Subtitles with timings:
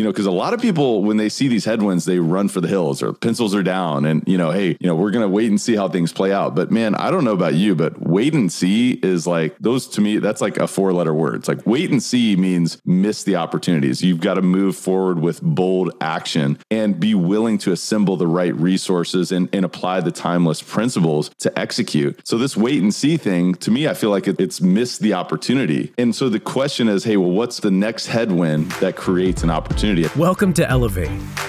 [0.00, 2.62] you know, because a lot of people, when they see these headwinds, they run for
[2.62, 5.28] the hills or pencils are down and, you know, hey, you know, we're going to
[5.28, 6.54] wait and see how things play out.
[6.54, 10.00] But man, I don't know about you, but wait and see is like, those to
[10.00, 11.34] me, that's like a four letter word.
[11.34, 14.02] It's like wait and see means miss the opportunities.
[14.02, 18.54] You've got to move forward with bold action and be willing to assemble the right
[18.54, 22.26] resources and, and apply the timeless principles to execute.
[22.26, 25.12] So this wait and see thing, to me, I feel like it, it's missed the
[25.12, 25.92] opportunity.
[25.98, 29.89] And so the question is, hey, well, what's the next headwind that creates an opportunity?
[30.14, 31.08] Welcome to Elevate,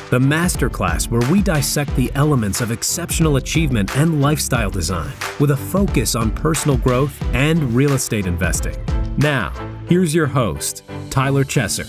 [0.09, 5.57] the masterclass where we dissect the elements of exceptional achievement and lifestyle design with a
[5.57, 8.75] focus on personal growth and real estate investing.
[9.17, 9.51] Now,
[9.87, 10.81] here's your host,
[11.11, 11.85] Tyler Chesser.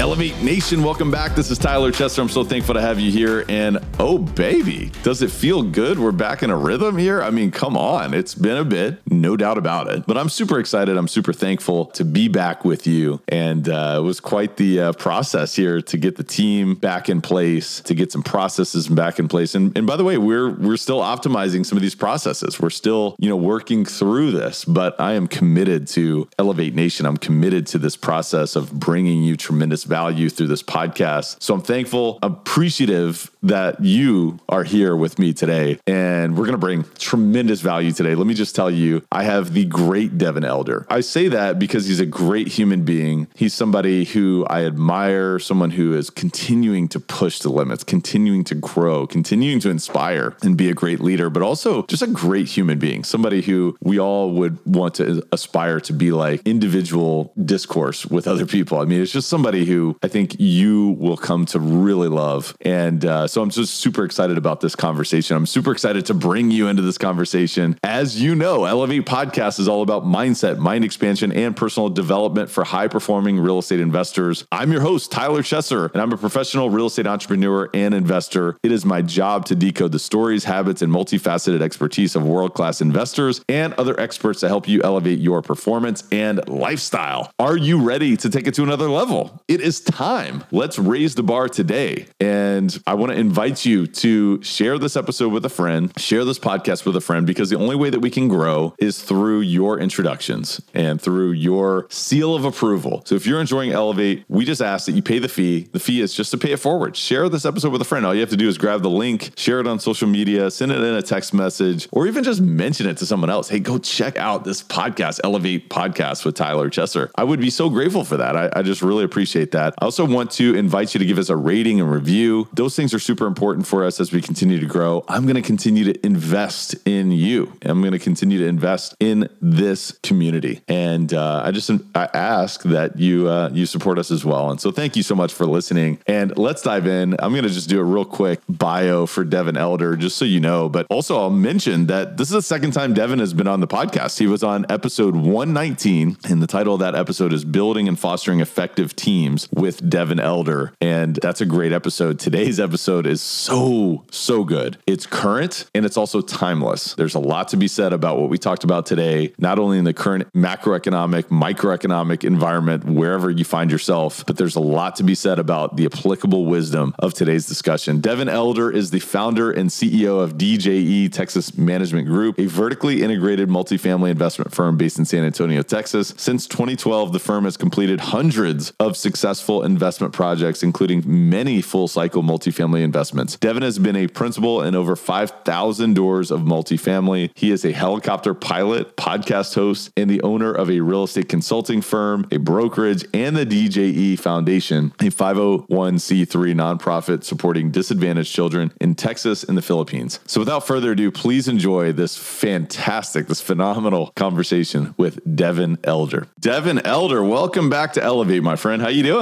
[0.00, 1.34] Elevate Nation, welcome back.
[1.34, 2.20] This is Tyler Chesser.
[2.20, 3.44] I'm so thankful to have you here.
[3.50, 5.98] And oh, baby, does it feel good?
[5.98, 7.22] We're back in a rhythm here.
[7.22, 8.14] I mean, come on.
[8.14, 10.06] It's been a bit, no doubt about it.
[10.06, 10.96] But I'm super excited.
[10.96, 13.20] I'm super thankful to be back with you.
[13.28, 17.20] And uh, it was quite the uh, process here to get the team back in
[17.20, 19.54] place, to get some processes back in place.
[19.54, 22.58] And, and by the way, we're we're still optimizing some of these processes.
[22.58, 24.64] We're still, you know, working through this.
[24.64, 27.04] But I am committed to Elevate Nation.
[27.04, 31.42] I'm committed to this process of bringing you tremendous value through this podcast.
[31.42, 35.78] So I'm thankful, appreciative that you are here with me today.
[35.86, 38.14] And we're going to bring tremendous value today.
[38.14, 40.86] Let me just tell you, I have the great Devin Elder.
[40.88, 43.26] I say that because he's a great human being.
[43.34, 48.54] He's somebody who I admire, someone who is continuing to push the limits, continuing to
[48.54, 52.78] grow, continuing to inspire and be a great leader, but also just a great human
[52.78, 58.28] being, somebody who we all would want to aspire to be like individual discourse with
[58.28, 58.78] other people.
[58.78, 62.56] I mean, it's just somebody who I think you will come to really love.
[62.60, 65.36] And uh, so I'm just super excited about this conversation.
[65.36, 67.78] I'm super excited to bring you into this conversation.
[67.82, 72.64] As you know, Elevate Podcast is all about mindset, mind expansion, and personal development for
[72.64, 74.44] high performing real estate investors.
[74.52, 78.56] I'm your host, Tyler Chesser, and I'm a professional real estate entrepreneur and investor.
[78.62, 82.80] It is my job to decode the stories, habits, and multifaceted expertise of world class
[82.80, 87.30] investors and other experts to help you elevate your performance and lifestyle.
[87.38, 89.40] Are you ready to take it to another level?
[89.48, 90.44] It is time.
[90.50, 92.06] Let's raise the bar today.
[92.18, 96.38] And I want to invite you to share this episode with a friend, share this
[96.38, 99.78] podcast with a friend, because the only way that we can grow is through your
[99.78, 103.02] introductions and through your seal of approval.
[103.04, 105.68] So if you're enjoying Elevate, we just ask that you pay the fee.
[105.72, 106.96] The fee is just to pay it forward.
[106.96, 108.06] Share this episode with a friend.
[108.06, 110.72] All you have to do is grab the link, share it on social media, send
[110.72, 113.48] it in a text message, or even just mention it to someone else.
[113.48, 117.10] Hey, go check out this podcast, Elevate Podcast with Tyler Chesser.
[117.14, 118.36] I would be so grateful for that.
[118.36, 119.74] I, I just really appreciate that.
[119.78, 122.48] I also want to invite you to give us a rating and review.
[122.52, 125.04] Those things are super important for us as we continue to grow.
[125.08, 127.52] I'm going to continue to invest in you.
[127.62, 130.60] I'm going to continue to invest in this community.
[130.68, 134.50] And uh, I just I ask that you uh, you support us as well.
[134.50, 135.98] And so thank you so much for listening.
[136.06, 137.16] And let's dive in.
[137.18, 140.40] I'm going to just do a real quick bio for Devin Elder, just so you
[140.40, 140.68] know.
[140.68, 143.68] But also, I'll mention that this is the second time Devin has been on the
[143.68, 144.18] podcast.
[144.18, 148.40] He was on episode 119, and the title of that episode is Building and Fostering
[148.40, 150.72] Effective Teams with Devin Elder.
[150.80, 152.18] And that's a great episode.
[152.18, 154.78] Today's episode is so, so good.
[154.86, 156.94] It's current and it's also timeless.
[156.94, 159.84] There's a lot to be said about what we talked about today, not only in
[159.84, 165.14] the current macroeconomic, microeconomic environment, wherever you find yourself, but there's a lot to be
[165.14, 168.00] said about the applicable wisdom of today's discussion.
[168.00, 173.48] Devin Elder is the founder and CEO of DJE Texas Management Group, a vertically integrated
[173.48, 176.14] multifamily investment firm based in San Antonio, Texas.
[176.16, 182.22] Since 2012, the firm has completed hundreds of successful investment projects, including many full cycle
[182.22, 183.36] multifamily investments.
[183.36, 187.30] Devin has been a principal in over 5,000 doors of multifamily.
[187.34, 191.80] He is a helicopter pilot, podcast host, and the owner of a real estate consulting
[191.80, 199.44] firm, a brokerage, and the DJE Foundation, a 501c3 nonprofit supporting disadvantaged children in Texas
[199.44, 200.20] and the Philippines.
[200.26, 206.26] So without further ado, please enjoy this fantastic, this phenomenal conversation with Devin Elder.
[206.40, 208.82] Devin Elder, welcome back to Elevate, my friend.
[208.82, 209.19] How you doing?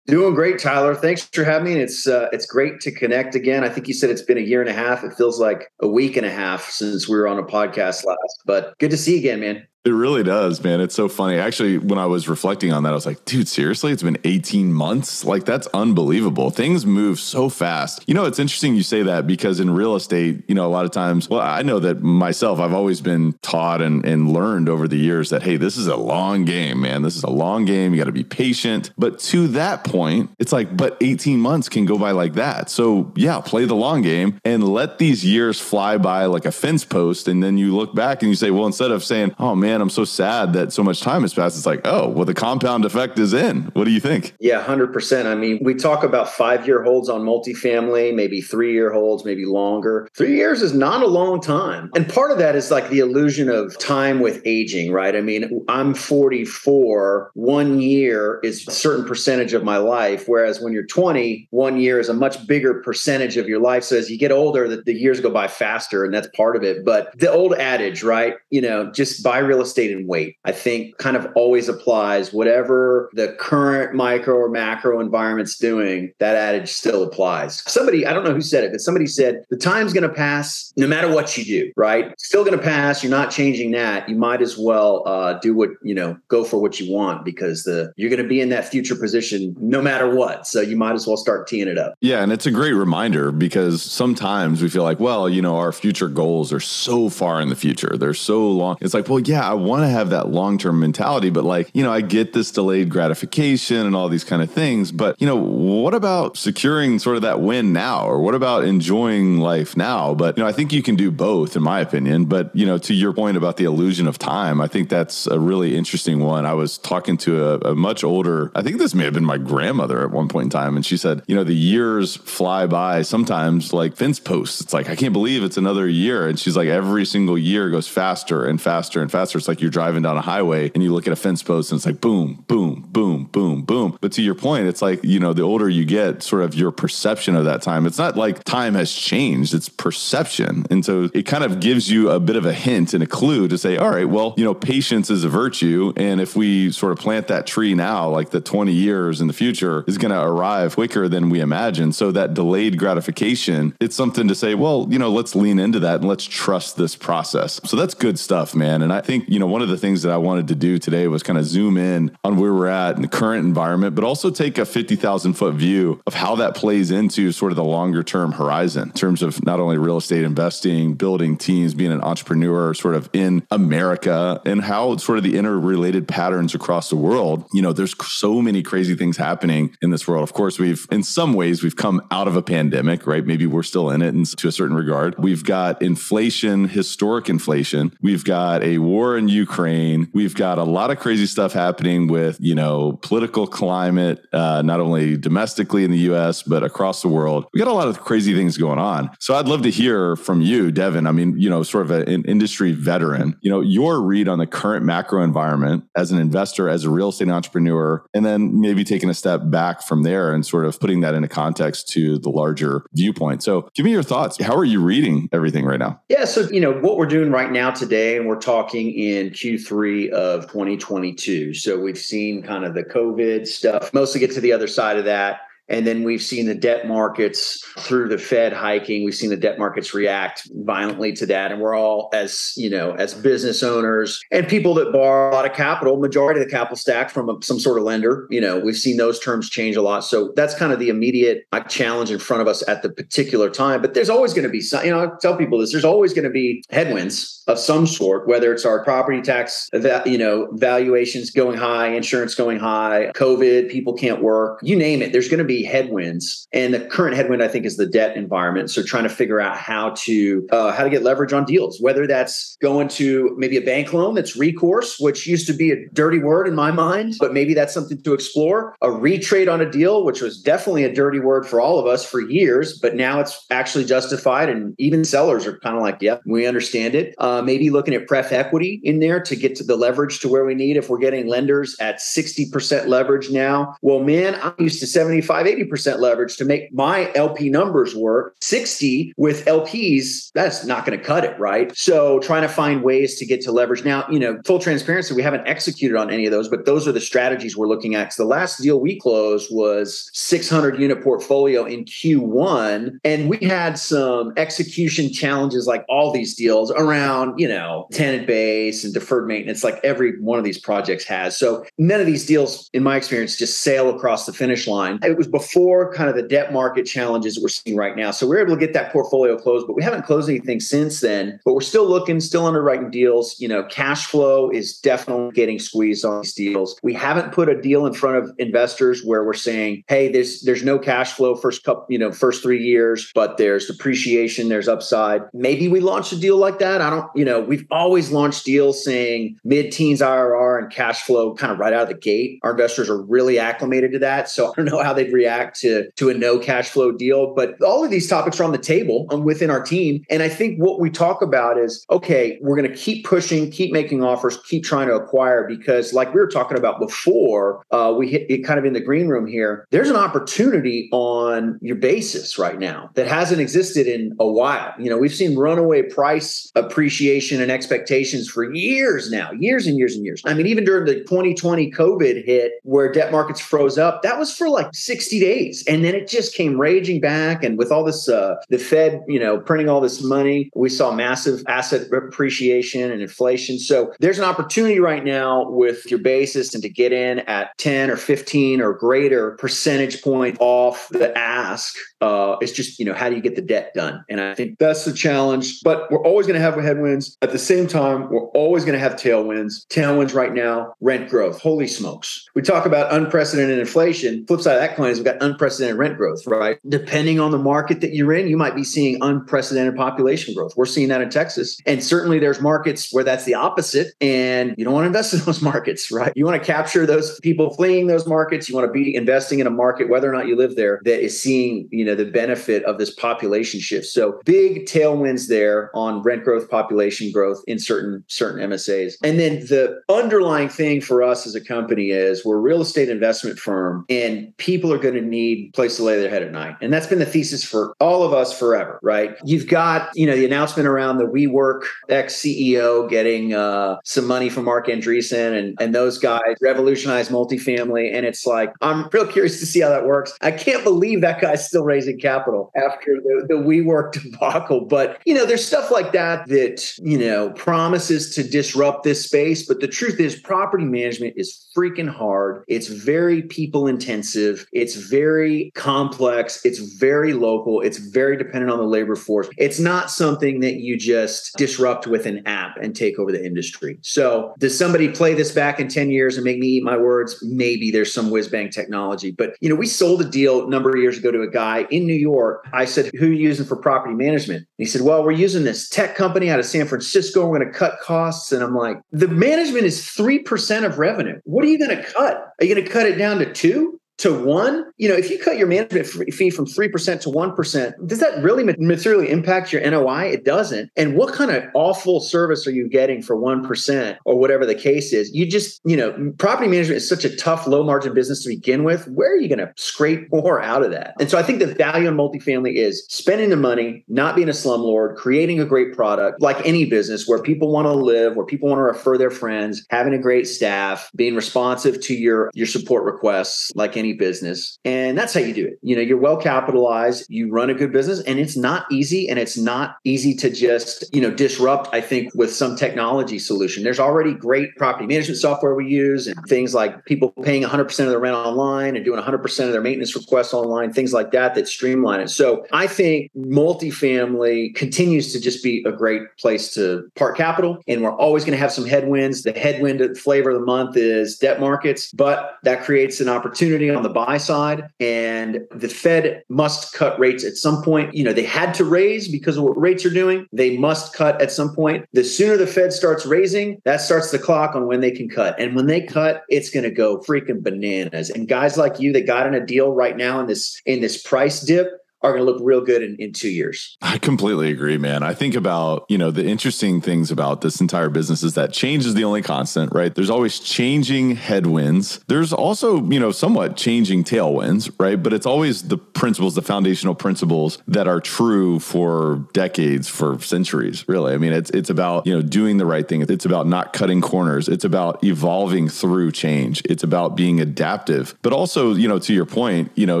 [0.06, 0.94] Doing great, Tyler.
[0.94, 1.80] Thanks for having me.
[1.80, 3.64] It's uh, it's great to connect again.
[3.64, 5.02] I think you said it's been a year and a half.
[5.02, 8.42] It feels like a week and a half since we were on a podcast last,
[8.44, 9.66] but good to see you again, man.
[9.86, 10.80] It really does, man.
[10.80, 11.36] It's so funny.
[11.36, 13.92] Actually, when I was reflecting on that, I was like, dude, seriously?
[13.92, 15.26] It's been 18 months?
[15.26, 16.48] Like, that's unbelievable.
[16.48, 18.02] Things move so fast.
[18.06, 20.86] You know, it's interesting you say that because in real estate, you know, a lot
[20.86, 24.88] of times, well, I know that myself, I've always been taught and, and learned over
[24.88, 27.02] the years that, hey, this is a long game, man.
[27.02, 27.92] This is a long game.
[27.92, 28.90] You got to be patient.
[28.96, 32.70] But to that point, it's like, but 18 months can go by like that.
[32.70, 36.86] So, yeah, play the long game and let these years fly by like a fence
[36.86, 37.28] post.
[37.28, 39.80] And then you look back and you say, well, instead of saying, oh, man, man,
[39.80, 41.56] I'm so sad that so much time has passed.
[41.56, 43.62] It's like, oh, well, the compound effect is in.
[43.72, 44.32] What do you think?
[44.38, 45.26] Yeah, 100%.
[45.26, 49.44] I mean, we talk about five year holds on multifamily, maybe three year holds, maybe
[49.44, 50.08] longer.
[50.16, 51.90] Three years is not a long time.
[51.96, 55.16] And part of that is like the illusion of time with aging, right?
[55.16, 57.32] I mean, I'm 44.
[57.34, 60.28] One year is a certain percentage of my life.
[60.28, 63.82] Whereas when you're 20, one year is a much bigger percentage of your life.
[63.82, 66.62] So as you get older, the, the years go by faster, and that's part of
[66.62, 66.84] it.
[66.84, 68.34] But the old adage, right?
[68.50, 72.32] You know, just buy real estate and wait, I think kind of always applies.
[72.32, 77.62] Whatever the current micro or macro environment's doing, that adage still applies.
[77.70, 80.72] Somebody, I don't know who said it, but somebody said the time's going to pass
[80.76, 82.18] no matter what you do, right?
[82.20, 83.02] Still going to pass.
[83.02, 84.08] You're not changing that.
[84.08, 87.64] You might as well uh, do what, you know, go for what you want because
[87.64, 90.46] the you're going to be in that future position no matter what.
[90.46, 91.94] So you might as well start teeing it up.
[92.00, 92.22] Yeah.
[92.22, 96.08] And it's a great reminder because sometimes we feel like, well, you know, our future
[96.08, 97.96] goals are so far in the future.
[97.96, 98.76] They're so long.
[98.80, 101.92] It's like, well, yeah, want to have that long term mentality, but like, you know,
[101.92, 104.92] I get this delayed gratification and all these kind of things.
[104.92, 108.06] But, you know, what about securing sort of that win now?
[108.06, 110.14] Or what about enjoying life now?
[110.14, 112.26] But, you know, I think you can do both, in my opinion.
[112.26, 115.38] But, you know, to your point about the illusion of time, I think that's a
[115.38, 116.46] really interesting one.
[116.46, 119.38] I was talking to a, a much older, I think this may have been my
[119.38, 120.76] grandmother at one point in time.
[120.76, 124.60] And she said, you know, the years fly by sometimes like fence posts.
[124.60, 126.26] It's like, I can't believe it's another year.
[126.26, 129.33] And she's like, every single year goes faster and faster and faster.
[129.38, 131.78] It's like you're driving down a highway and you look at a fence post and
[131.78, 133.98] it's like boom, boom, boom, boom, boom.
[134.00, 136.70] But to your point, it's like, you know, the older you get, sort of your
[136.70, 137.86] perception of that time.
[137.86, 140.66] It's not like time has changed, it's perception.
[140.70, 143.48] And so it kind of gives you a bit of a hint and a clue
[143.48, 145.92] to say, all right, well, you know, patience is a virtue.
[145.96, 149.32] And if we sort of plant that tree now, like the 20 years in the
[149.32, 151.92] future is going to arrive quicker than we imagine.
[151.92, 155.96] So that delayed gratification, it's something to say, well, you know, let's lean into that
[156.00, 157.60] and let's trust this process.
[157.64, 158.82] So that's good stuff, man.
[158.82, 161.08] And I think, you know, one of the things that I wanted to do today
[161.08, 164.30] was kind of zoom in on where we're at in the current environment, but also
[164.30, 168.32] take a 50,000 foot view of how that plays into sort of the longer term
[168.32, 172.94] horizon in terms of not only real estate investing, building teams, being an entrepreneur sort
[172.94, 177.46] of in America, and how sort of the interrelated patterns across the world.
[177.52, 180.22] You know, there's so many crazy things happening in this world.
[180.22, 183.24] Of course, we've, in some ways, we've come out of a pandemic, right?
[183.24, 185.16] Maybe we're still in it and to a certain regard.
[185.18, 187.96] We've got inflation, historic inflation.
[188.00, 190.10] We've got a war in Ukraine.
[190.12, 194.80] We've got a lot of crazy stuff happening with, you know, political climate, uh, not
[194.80, 197.46] only domestically in the US, but across the world.
[197.52, 199.10] We got a lot of crazy things going on.
[199.20, 201.06] So I'd love to hear from you, Devin.
[201.06, 204.38] I mean, you know, sort of a, an industry veteran, you know, your read on
[204.38, 208.84] the current macro environment as an investor, as a real estate entrepreneur, and then maybe
[208.84, 212.30] taking a step back from there and sort of putting that into context to the
[212.30, 213.42] larger viewpoint.
[213.42, 214.42] So give me your thoughts.
[214.42, 216.00] How are you reading everything right now?
[216.08, 216.24] Yeah.
[216.24, 220.42] So, you know, what we're doing right now today, and we're talking in Q3 of
[220.48, 221.54] 2022.
[221.54, 225.04] So we've seen kind of the COVID stuff, mostly get to the other side of
[225.04, 225.40] that.
[225.68, 229.04] And then we've seen the debt markets through the Fed hiking.
[229.04, 231.52] We've seen the debt markets react violently to that.
[231.52, 235.46] And we're all, as you know, as business owners and people that borrow a lot
[235.46, 238.58] of capital, majority of the capital stack from a, some sort of lender, you know,
[238.58, 240.00] we've seen those terms change a lot.
[240.00, 243.48] So that's kind of the immediate uh, challenge in front of us at the particular
[243.48, 243.80] time.
[243.80, 246.12] But there's always going to be some, you know, I tell people this, there's always
[246.12, 249.68] going to be headwinds of some sort, whether it's our property tax,
[250.04, 255.12] you know, valuations going high, insurance going high, COVID, people can't work, you name it.
[255.12, 258.70] There's going to be headwinds, and the current headwind I think is the debt environment.
[258.70, 262.06] So trying to figure out how to uh, how to get leverage on deals, whether
[262.06, 266.18] that's going to maybe a bank loan that's recourse, which used to be a dirty
[266.18, 268.74] word in my mind, but maybe that's something to explore.
[268.82, 272.04] A retrade on a deal, which was definitely a dirty word for all of us
[272.04, 276.22] for years, but now it's actually justified, and even sellers are kind of like, "Yep,
[276.26, 279.76] we understand it." Uh, maybe looking at pref equity in there to get to the
[279.76, 280.76] leverage to where we need.
[280.76, 285.43] If we're getting lenders at sixty percent leverage now, well, man, I'm used to 75
[285.44, 288.34] 80% leverage to make my LP numbers work.
[288.40, 291.76] 60 with LPs, that's not going to cut it, right?
[291.76, 293.84] So trying to find ways to get to leverage.
[293.84, 296.92] Now, you know, full transparency, we haven't executed on any of those, but those are
[296.92, 298.14] the strategies we're looking at.
[298.16, 302.98] The last deal we closed was 600 unit portfolio in Q1.
[303.04, 308.84] And we had some execution challenges like all these deals around, you know, tenant base
[308.84, 311.38] and deferred maintenance, like every one of these projects has.
[311.38, 314.98] So none of these deals, in my experience, just sail across the finish line.
[315.02, 318.12] It was before kind of the debt market challenges that we're seeing right now.
[318.12, 321.00] So we are able to get that portfolio closed, but we haven't closed anything since
[321.00, 321.40] then.
[321.44, 323.34] But we're still looking, still underwriting deals.
[323.40, 326.78] You know, cash flow is definitely getting squeezed on these deals.
[326.84, 330.62] We haven't put a deal in front of investors where we're saying, hey, there's there's
[330.62, 335.22] no cash flow first couple, you know, first three years, but there's depreciation, there's upside.
[335.32, 336.80] Maybe we launch a deal like that.
[336.80, 341.52] I don't, you know, we've always launched deals saying mid-teens IRR and cash flow kind
[341.52, 342.38] of right out of the gate.
[342.44, 344.28] Our investors are really acclimated to that.
[344.28, 345.23] So I don't know how they'd react
[345.54, 348.58] to, to a no cash flow deal, but all of these topics are on the
[348.58, 350.04] table um, within our team.
[350.10, 353.72] And I think what we talk about is, okay, we're going to keep pushing, keep
[353.72, 358.10] making offers, keep trying to acquire because like we were talking about before, uh, we
[358.10, 359.66] hit it kind of in the green room here.
[359.70, 364.74] There's an opportunity on your basis right now that hasn't existed in a while.
[364.78, 369.94] You know, we've seen runaway price appreciation and expectations for years now, years and years
[369.94, 370.22] and years.
[370.24, 374.34] I mean, even during the 2020 COVID hit where debt markets froze up, that was
[374.34, 375.64] for like 60 days.
[375.66, 377.42] And then it just came raging back.
[377.42, 380.92] And with all this, uh, the Fed, you know, printing all this money, we saw
[380.92, 383.58] massive asset appreciation and inflation.
[383.58, 387.90] So there's an opportunity right now with your basis and to get in at 10
[387.90, 391.74] or 15 or greater percentage point off the ask.
[392.04, 394.04] Uh, it's just, you know, how do you get the debt done?
[394.10, 395.62] And I think that's the challenge.
[395.62, 397.16] But we're always going to have headwinds.
[397.22, 399.66] At the same time, we're always going to have tailwinds.
[399.68, 401.40] Tailwinds right now, rent growth.
[401.40, 402.26] Holy smokes.
[402.34, 404.26] We talk about unprecedented inflation.
[404.26, 406.58] Flip side of that coin is we've got unprecedented rent growth, right?
[406.68, 410.52] Depending on the market that you're in, you might be seeing unprecedented population growth.
[410.58, 411.58] We're seeing that in Texas.
[411.64, 413.94] And certainly there's markets where that's the opposite.
[414.02, 416.12] And you don't want to invest in those markets, right?
[416.14, 418.46] You want to capture those people fleeing those markets.
[418.46, 421.02] You want to be investing in a market, whether or not you live there, that
[421.02, 423.86] is seeing, you know, the benefit of this population shift.
[423.86, 428.94] So big tailwinds there on rent growth, population growth in certain certain MSAs.
[429.02, 432.88] And then the underlying thing for us as a company is we're a real estate
[432.88, 436.32] investment firm and people are going to need a place to lay their head at
[436.32, 436.56] night.
[436.60, 439.16] And that's been the thesis for all of us forever, right?
[439.24, 444.28] You've got, you know, the announcement around the WeWork ex CEO getting uh, some money
[444.28, 447.92] from Marc Andreessen and, and those guys revolutionized multifamily.
[447.92, 450.16] And it's like, I'm real curious to see how that works.
[450.20, 454.64] I can't believe that guy's still raising capital after the, the WeWork debacle.
[454.64, 459.46] But, you know, there's stuff like that that, you know, promises to disrupt this space.
[459.46, 462.44] But the truth is, property management is freaking hard.
[462.48, 464.46] It's very people intensive.
[464.52, 466.44] It's very complex.
[466.44, 467.60] It's very local.
[467.60, 469.28] It's very dependent on the labor force.
[469.36, 473.78] It's not something that you just disrupt with an app and take over the industry.
[473.82, 477.18] So, does somebody play this back in 10 years and make me eat my words?
[477.22, 479.10] Maybe there's some whiz bang technology.
[479.10, 481.63] But, you know, we sold a deal a number of years ago to a guy
[481.70, 482.46] in New York.
[482.52, 484.38] I said, Who are you using for property management?
[484.38, 487.26] And he said, Well, we're using this tech company out of San Francisco.
[487.26, 488.32] We're going to cut costs.
[488.32, 491.20] And I'm like, The management is 3% of revenue.
[491.24, 492.32] What are you going to cut?
[492.40, 493.80] Are you going to cut it down to two?
[493.98, 498.00] To one, you know, if you cut your management fee from 3% to 1%, does
[498.00, 500.06] that really materially impact your NOI?
[500.06, 500.70] It doesn't.
[500.76, 504.92] And what kind of awful service are you getting for 1% or whatever the case
[504.92, 505.12] is?
[505.14, 508.64] You just, you know, property management is such a tough, low margin business to begin
[508.64, 508.88] with.
[508.88, 510.94] Where are you going to scrape more out of that?
[510.98, 514.32] And so I think the value in multifamily is spending the money, not being a
[514.32, 518.48] slumlord, creating a great product like any business where people want to live, where people
[518.48, 522.84] want to refer their friends, having a great staff, being responsive to your, your support
[522.84, 524.58] requests like any any business.
[524.64, 525.58] And that's how you do it.
[525.62, 529.08] You know, you're well capitalized, you run a good business, and it's not easy.
[529.08, 533.62] And it's not easy to just, you know, disrupt, I think, with some technology solution.
[533.62, 537.90] There's already great property management software we use and things like people paying 100% of
[537.90, 541.46] their rent online and doing 100% of their maintenance requests online, things like that that
[541.48, 542.08] streamline it.
[542.08, 547.58] So I think multifamily continues to just be a great place to park capital.
[547.68, 549.22] And we're always going to have some headwinds.
[549.22, 553.82] The headwind flavor of the month is debt markets, but that creates an opportunity on
[553.82, 557.94] the buy side, and the Fed must cut rates at some point.
[557.94, 560.26] You know, they had to raise because of what rates are doing.
[560.32, 561.86] They must cut at some point.
[561.92, 565.38] The sooner the Fed starts raising, that starts the clock on when they can cut.
[565.38, 568.10] And when they cut, it's going to go freaking bananas.
[568.10, 571.00] And guys like you that got in a deal right now in this in this
[571.00, 571.68] price dip,
[572.04, 573.76] are going to look real good in, in two years.
[573.80, 575.02] I completely agree, man.
[575.02, 578.84] I think about, you know, the interesting things about this entire business is that change
[578.84, 579.94] is the only constant, right?
[579.94, 582.00] There's always changing headwinds.
[582.06, 585.02] There's also, you know, somewhat changing tailwinds, right?
[585.02, 590.84] But it's always the principles, the foundational principles that are true for decades, for centuries,
[590.86, 591.14] really.
[591.14, 593.00] I mean, it's it's about, you know, doing the right thing.
[593.00, 594.46] It's about not cutting corners.
[594.46, 596.60] It's about evolving through change.
[596.66, 598.14] It's about being adaptive.
[598.20, 600.00] But also, you know, to your point, you know,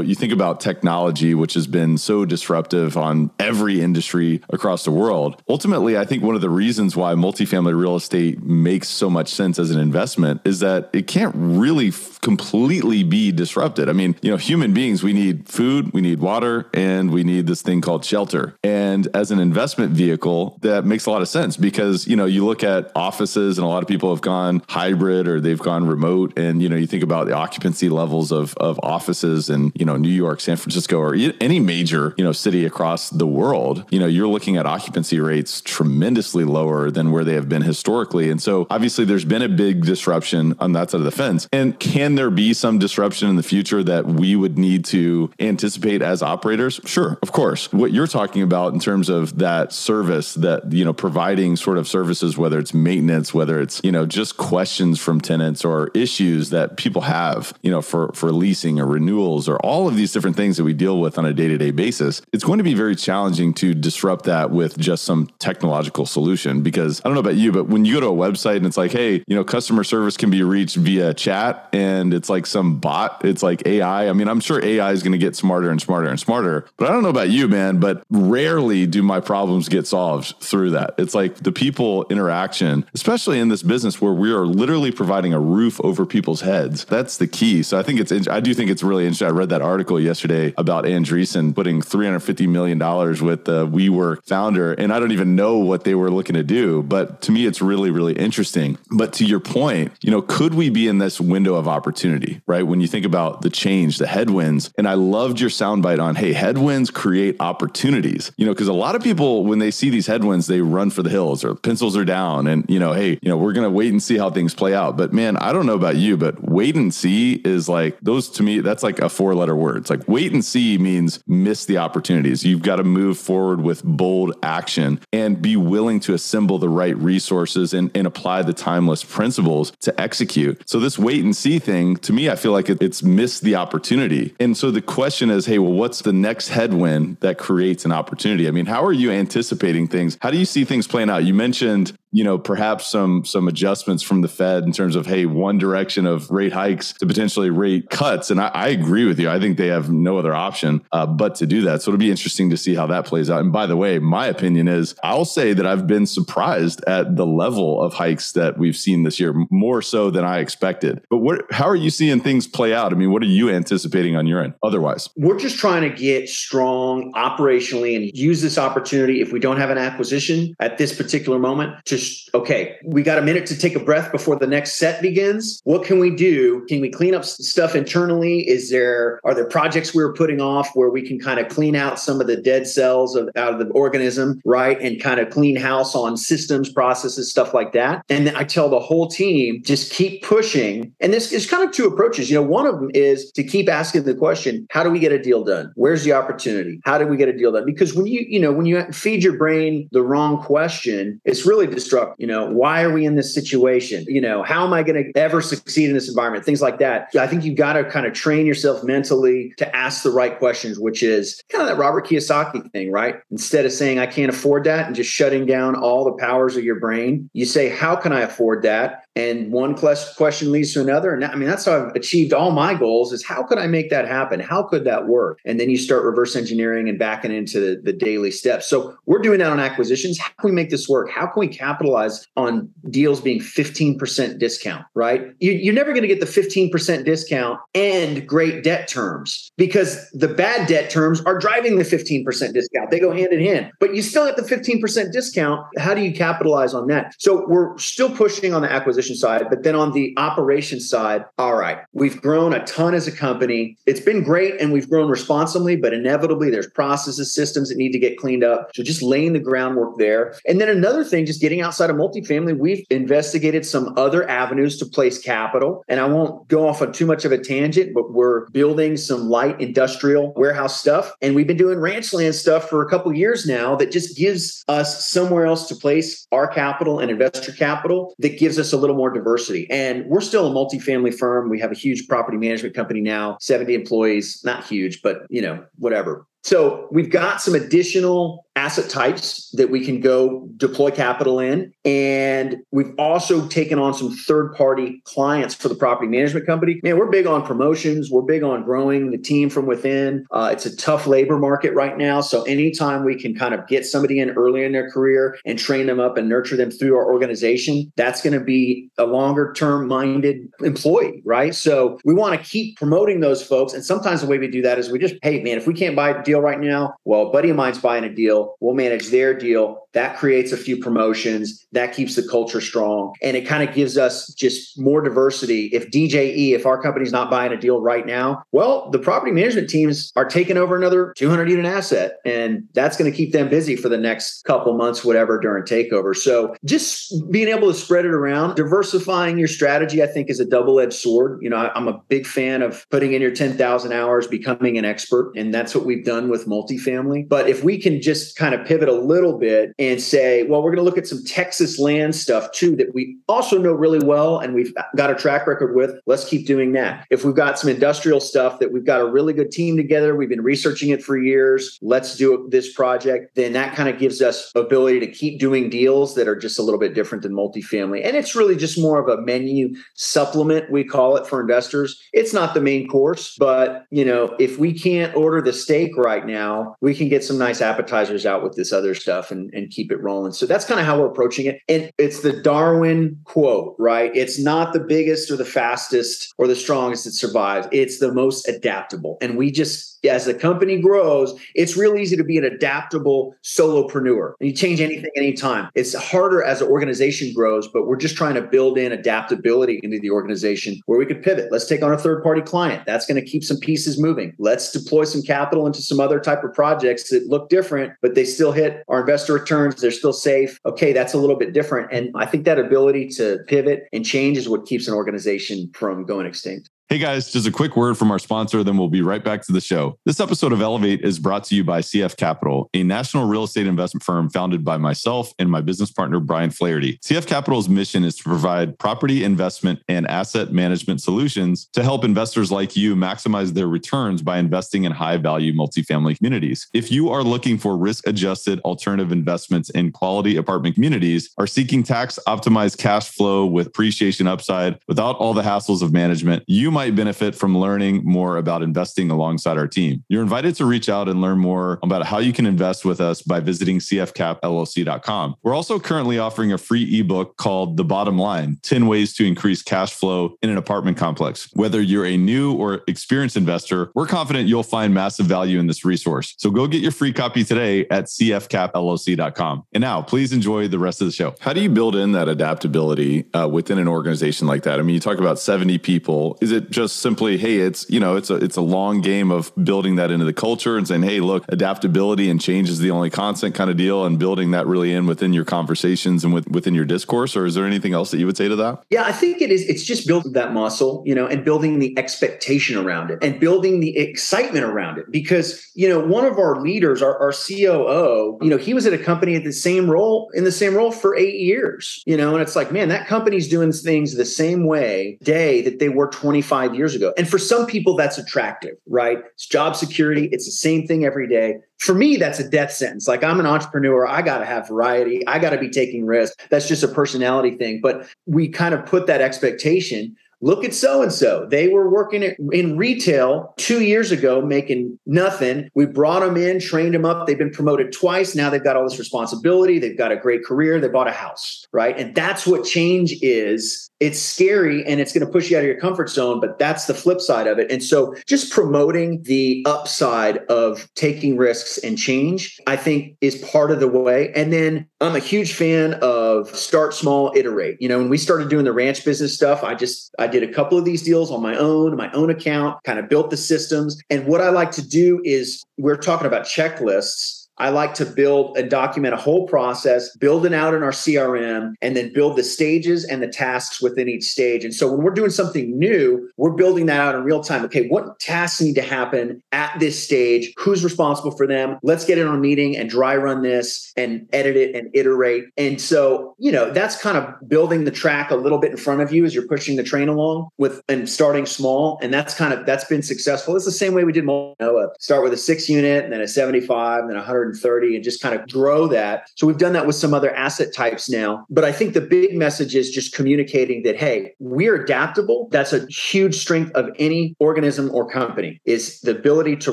[0.00, 5.42] you think about technology, which has been so disruptive on every industry across the world.
[5.48, 9.58] Ultimately, I think one of the reasons why multifamily real estate makes so much sense
[9.58, 13.88] as an investment is that it can't really f- completely be disrupted.
[13.88, 17.46] I mean, you know, human beings, we need food, we need water, and we need
[17.46, 18.56] this thing called shelter.
[18.62, 22.44] And as an investment vehicle, that makes a lot of sense because, you know, you
[22.44, 26.38] look at offices and a lot of people have gone hybrid or they've gone remote.
[26.38, 29.96] And, you know, you think about the occupancy levels of, of offices in, you know,
[29.96, 34.06] New York, San Francisco, or any major, you know, city across the world, you know,
[34.06, 38.30] you're looking at occupancy rates tremendously lower than where they have been historically.
[38.30, 41.48] And so obviously there's been a big disruption on that side of the fence.
[41.52, 46.02] And can there be some disruption in the future that we would need to anticipate
[46.02, 46.80] as operators?
[46.84, 47.72] Sure, of course.
[47.72, 51.88] What you're talking about in terms of that service that, you know, providing sort of
[51.88, 56.76] services, whether it's maintenance, whether it's, you know, just questions from tenants or issues that
[56.76, 60.56] people have, you know, for, for leasing or renewals or all of these different things
[60.56, 62.96] that we deal with on a day to day basis, it's going to be very
[62.96, 66.62] challenging to disrupt that with just some technological solution.
[66.62, 68.76] Because I don't know about you, but when you go to a website and it's
[68.76, 72.78] like, hey, you know, customer service can be reached via chat and it's like some
[72.78, 74.08] bot, it's like AI.
[74.08, 76.88] I mean, I'm sure AI is going to get smarter and smarter and smarter, but
[76.88, 80.94] I don't know about you, man, but rarely do my problems get solved through that.
[80.98, 85.40] It's like the people interaction, especially in this business where we are literally providing a
[85.40, 86.84] roof over people's heads.
[86.84, 87.62] That's the key.
[87.62, 89.28] So I think it's, I do think it's really interesting.
[89.28, 92.78] I read that article yesterday about Andreessen putting $350 million
[93.24, 96.82] with the WeWork founder, and I don't even know what they were looking to do.
[96.82, 98.78] But to me, it's really, really interesting.
[98.90, 102.62] But to your point, you know, could we be in this window of opportunity, right?
[102.62, 106.32] When you think about the change, the headwinds, and I loved your soundbite on, hey,
[106.32, 110.46] headwinds create opportunities, you know, because a lot of people, when they see these headwinds,
[110.46, 113.36] they run for the hills or pencils are down and, you know, hey, you know,
[113.36, 114.96] we're going to wait and see how things play out.
[114.96, 118.42] But man, I don't know about you, but wait and see is like, those to
[118.42, 119.78] me, that's like a four letter word.
[119.78, 122.44] It's like wait and see means miss the opportunities.
[122.44, 126.96] You've got to move forward with bold action and be willing to assemble the right
[126.96, 130.62] resources and, and apply the timeless principles to execute.
[130.68, 133.56] So this wait and see thing, to me, I feel like it, it's missed the
[133.56, 134.34] opportunity.
[134.40, 138.48] And so the question is, hey, well, what's the next headwind that creates an opportunity?
[138.48, 140.18] I mean, how are you anticipating things?
[140.22, 141.24] How do you see things playing out?
[141.24, 145.26] You mentioned you know perhaps some some adjustments from the fed in terms of hey
[145.26, 148.30] one direction of rate hikes to potentially rate cuts.
[148.30, 149.28] And i, I agree with you.
[149.28, 151.82] I think they have no other option uh, but to do that.
[151.82, 153.40] So it'll be interesting to see how that plays out.
[153.40, 157.26] And by the way my opinion is i'll say that i've been surprised at the
[157.26, 161.02] level of hikes that we've seen this year more so than i expected.
[161.10, 162.92] But what how are you seeing things play out?
[162.92, 165.10] I mean what are you anticipating on your end otherwise?
[165.16, 169.70] We're just trying to get strong operationally and use this opportunity if we don't have
[169.70, 172.03] an acquisition at this particular moment to
[172.34, 175.60] okay, we got a minute to take a breath before the next set begins.
[175.64, 176.64] What can we do?
[176.68, 178.48] Can we clean up stuff internally?
[178.48, 181.76] Is there are there projects we are putting off where we can kind of clean
[181.76, 184.80] out some of the dead cells of, out of the organism, right?
[184.80, 188.04] And kind of clean house on systems, processes, stuff like that.
[188.08, 190.92] And I tell the whole team just keep pushing.
[191.00, 192.30] And this is kind of two approaches.
[192.30, 195.12] You know, one of them is to keep asking the question, how do we get
[195.12, 195.72] a deal done?
[195.74, 196.80] Where's the opportunity?
[196.84, 197.64] How do we get a deal done?
[197.66, 201.66] Because when you, you know, when you feed your brain the wrong question, it's really
[201.94, 204.04] destructive you know, why are we in this situation?
[204.08, 206.44] You know, how am I going to ever succeed in this environment?
[206.44, 207.08] Things like that.
[207.18, 210.78] I think you've got to kind of train yourself mentally to ask the right questions,
[210.78, 213.16] which is kind of that Robert Kiyosaki thing, right?
[213.30, 216.64] Instead of saying, I can't afford that and just shutting down all the powers of
[216.64, 219.03] your brain, you say, how can I afford that?
[219.16, 221.14] And one question leads to another.
[221.14, 223.90] And i mean that's how i've achieved all my goals is how could i make
[223.90, 224.40] that happen?
[224.40, 225.38] How could that work?
[225.44, 228.66] And then you start reverse engineering and backing into the, the daily steps.
[228.66, 230.18] So we're doing that on acquisitions.
[230.18, 231.10] How can we make this work?
[231.10, 235.32] How can we capitalize on deals being 15% discount right?
[235.40, 240.28] You, you're never going to get the 15% discount and great debt terms because the
[240.28, 242.90] bad debt terms are driving the 15% discount.
[242.90, 245.66] They go hand in hand but you still get the 15% discount.
[245.78, 247.14] How do you capitalize on that?
[247.18, 249.44] So we're still pushing on the acquisition side.
[249.50, 253.76] But then on the operation side, all right, we've grown a ton as a company.
[253.86, 257.98] It's been great and we've grown responsibly, but inevitably there's processes, systems that need to
[257.98, 258.70] get cleaned up.
[258.74, 260.34] So just laying the groundwork there.
[260.46, 264.86] And then another thing, just getting outside of multifamily, we've investigated some other avenues to
[264.86, 265.84] place capital.
[265.88, 269.28] And I won't go off on too much of a tangent, but we're building some
[269.28, 271.12] light industrial warehouse stuff.
[271.20, 274.64] And we've been doing ranch land stuff for a couple years now that just gives
[274.68, 278.93] us somewhere else to place our capital and investor capital that gives us a little
[278.94, 279.68] little more diversity.
[279.70, 281.50] And we're still a multifamily firm.
[281.50, 285.64] We have a huge property management company now, 70 employees, not huge, but you know,
[285.76, 286.26] whatever.
[286.42, 291.72] So we've got some additional asset types that we can go deploy capital in.
[291.84, 296.80] And we've also taken on some third party clients for the property management company.
[296.82, 298.10] Man, we're big on promotions.
[298.10, 300.26] We're big on growing the team from within.
[300.30, 302.20] Uh, it's a tough labor market right now.
[302.20, 305.86] So anytime we can kind of get somebody in early in their career and train
[305.86, 309.88] them up and nurture them through our organization, that's going to be a longer term
[309.88, 311.54] minded employee, right?
[311.54, 313.72] So we want to keep promoting those folks.
[313.72, 315.96] And sometimes the way we do that is we just, hey, man, if we can't
[315.96, 319.34] buy a deal right now, well, buddy of mine's buying a deal We'll manage their
[319.34, 319.83] deal.
[319.94, 321.64] That creates a few promotions.
[321.72, 323.14] That keeps the culture strong.
[323.22, 325.66] And it kind of gives us just more diversity.
[325.72, 329.70] If DJE, if our company's not buying a deal right now, well, the property management
[329.70, 332.18] teams are taking over another 200 unit asset.
[332.24, 336.14] And that's going to keep them busy for the next couple months, whatever, during takeover.
[336.14, 340.44] So just being able to spread it around, diversifying your strategy, I think is a
[340.44, 341.38] double edged sword.
[341.40, 345.32] You know, I'm a big fan of putting in your 10,000 hours, becoming an expert.
[345.36, 347.28] And that's what we've done with multifamily.
[347.28, 350.70] But if we can just kind of pivot a little bit and say, well, we're
[350.70, 354.38] going to look at some Texas land stuff too that we also know really well
[354.38, 355.98] and we've got a track record with.
[356.06, 357.06] Let's keep doing that.
[357.10, 360.28] If we've got some industrial stuff that we've got a really good team together, we've
[360.28, 364.50] been researching it for years, let's do this project, then that kind of gives us
[364.54, 368.04] ability to keep doing deals that are just a little bit different than multifamily.
[368.04, 372.00] And it's really just more of a menu supplement, we call it for investors.
[372.12, 376.26] It's not the main course, but you know, if we can't order the steak right
[376.26, 379.90] now, we can get some nice appetizers out with this other stuff and, and keep
[379.90, 380.32] it rolling.
[380.32, 381.60] So that's kind of how we're approaching it.
[381.68, 384.14] And it's the Darwin quote, right?
[384.14, 387.66] It's not the biggest or the fastest or the strongest that survives.
[387.72, 389.18] It's the most adaptable.
[389.20, 394.34] And we just as the company grows, it's real easy to be an adaptable solopreneur.
[394.40, 395.70] And you change anything anytime.
[395.74, 399.98] It's harder as an organization grows, but we're just trying to build in adaptability into
[399.98, 401.50] the organization where we could pivot.
[401.50, 402.84] Let's take on a third party client.
[402.86, 404.34] That's going to keep some pieces moving.
[404.38, 408.24] Let's deploy some capital into some other type of projects that look different, but they
[408.24, 409.80] still hit our investor returns.
[409.80, 410.58] They're still safe.
[410.66, 411.92] Okay, that's a little bit different.
[411.92, 416.04] And I think that ability to pivot and change is what keeps an organization from
[416.04, 416.70] going extinct.
[416.90, 419.52] Hey guys, just a quick word from our sponsor, then we'll be right back to
[419.52, 419.98] the show.
[420.04, 423.66] This episode of Elevate is brought to you by CF Capital, a national real estate
[423.66, 426.98] investment firm founded by myself and my business partner, Brian Flaherty.
[426.98, 432.52] CF Capital's mission is to provide property investment and asset management solutions to help investors
[432.52, 436.68] like you maximize their returns by investing in high value multifamily communities.
[436.74, 441.82] If you are looking for risk adjusted alternative investments in quality apartment communities, are seeking
[441.82, 446.96] tax optimized cash flow with appreciation upside without all the hassles of management, you might
[446.96, 450.04] benefit from learning more about investing alongside our team.
[450.08, 453.22] You're invited to reach out and learn more about how you can invest with us
[453.22, 455.36] by visiting cfcapllc.com.
[455.44, 459.62] We're also currently offering a free ebook called The Bottom Line 10 Ways to Increase
[459.62, 461.48] Cash Flow in an Apartment Complex.
[461.52, 465.84] Whether you're a new or experienced investor, we're confident you'll find massive value in this
[465.84, 466.34] resource.
[466.38, 469.66] So go get your free copy today at cfcapllc.com.
[469.72, 471.36] And now, please enjoy the rest of the show.
[471.38, 474.80] How do you build in that adaptability uh, within an organization like that?
[474.80, 476.36] I mean, you talk about 70 people.
[476.40, 479.52] Is it just simply, hey, it's you know, it's a it's a long game of
[479.62, 483.10] building that into the culture and saying, hey, look, adaptability and change is the only
[483.10, 486.74] constant kind of deal, and building that really in within your conversations and with, within
[486.74, 487.36] your discourse.
[487.36, 488.82] Or is there anything else that you would say to that?
[488.90, 489.62] Yeah, I think it is.
[489.68, 493.80] It's just building that muscle, you know, and building the expectation around it, and building
[493.80, 495.10] the excitement around it.
[495.10, 498.92] Because you know, one of our leaders, our, our COO, you know, he was at
[498.92, 502.34] a company at the same role in the same role for eight years, you know,
[502.34, 506.08] and it's like, man, that company's doing things the same way day that they were
[506.08, 507.12] 25 five years ago.
[507.18, 509.18] And for some people, that's attractive, right?
[509.32, 510.28] It's job security.
[510.30, 511.56] It's the same thing every day.
[511.78, 513.08] For me, that's a death sentence.
[513.08, 514.06] Like I'm an entrepreneur.
[514.06, 515.26] I got to have variety.
[515.26, 516.36] I got to be taking risks.
[516.50, 517.80] That's just a personality thing.
[517.82, 521.46] But we kind of put that expectation Look at so and so.
[521.50, 525.70] They were working in retail two years ago, making nothing.
[525.74, 527.26] We brought them in, trained them up.
[527.26, 528.34] They've been promoted twice.
[528.34, 529.78] Now they've got all this responsibility.
[529.78, 530.78] They've got a great career.
[530.78, 531.98] They bought a house, right?
[531.98, 533.88] And that's what change is.
[534.00, 536.84] It's scary and it's going to push you out of your comfort zone, but that's
[536.84, 537.72] the flip side of it.
[537.72, 543.70] And so just promoting the upside of taking risks and change, I think is part
[543.70, 544.30] of the way.
[544.34, 545.94] And then I'm a huge fan
[546.38, 547.80] of start small, iterate.
[547.80, 550.52] You know, when we started doing the ranch business stuff, I just, I did a
[550.52, 554.00] couple of these deals on my own, my own account, kind of built the systems.
[554.10, 558.56] And what I like to do is we're talking about checklists I like to build
[558.56, 562.42] and document a whole process, build it out in our CRM, and then build the
[562.42, 564.64] stages and the tasks within each stage.
[564.64, 567.64] And so when we're doing something new, we're building that out in real time.
[567.64, 570.52] Okay, what tasks need to happen at this stage?
[570.56, 571.78] Who's responsible for them?
[571.82, 575.44] Let's get in on a meeting and dry run this and edit it and iterate.
[575.56, 579.00] And so, you know, that's kind of building the track a little bit in front
[579.00, 581.98] of you as you're pushing the train along with and starting small.
[582.02, 583.56] And that's kind of that's been successful.
[583.56, 584.88] It's the same way we did Noah.
[584.98, 588.34] Start with a six unit and then a 75 and then 130 and just kind
[588.38, 589.30] of grow that.
[589.36, 591.46] So we've done that with some other asset types now.
[591.50, 595.48] But I think the big message is just communicating that, hey, we're adaptable.
[595.50, 599.72] That's a huge strength of any organism or company is the ability to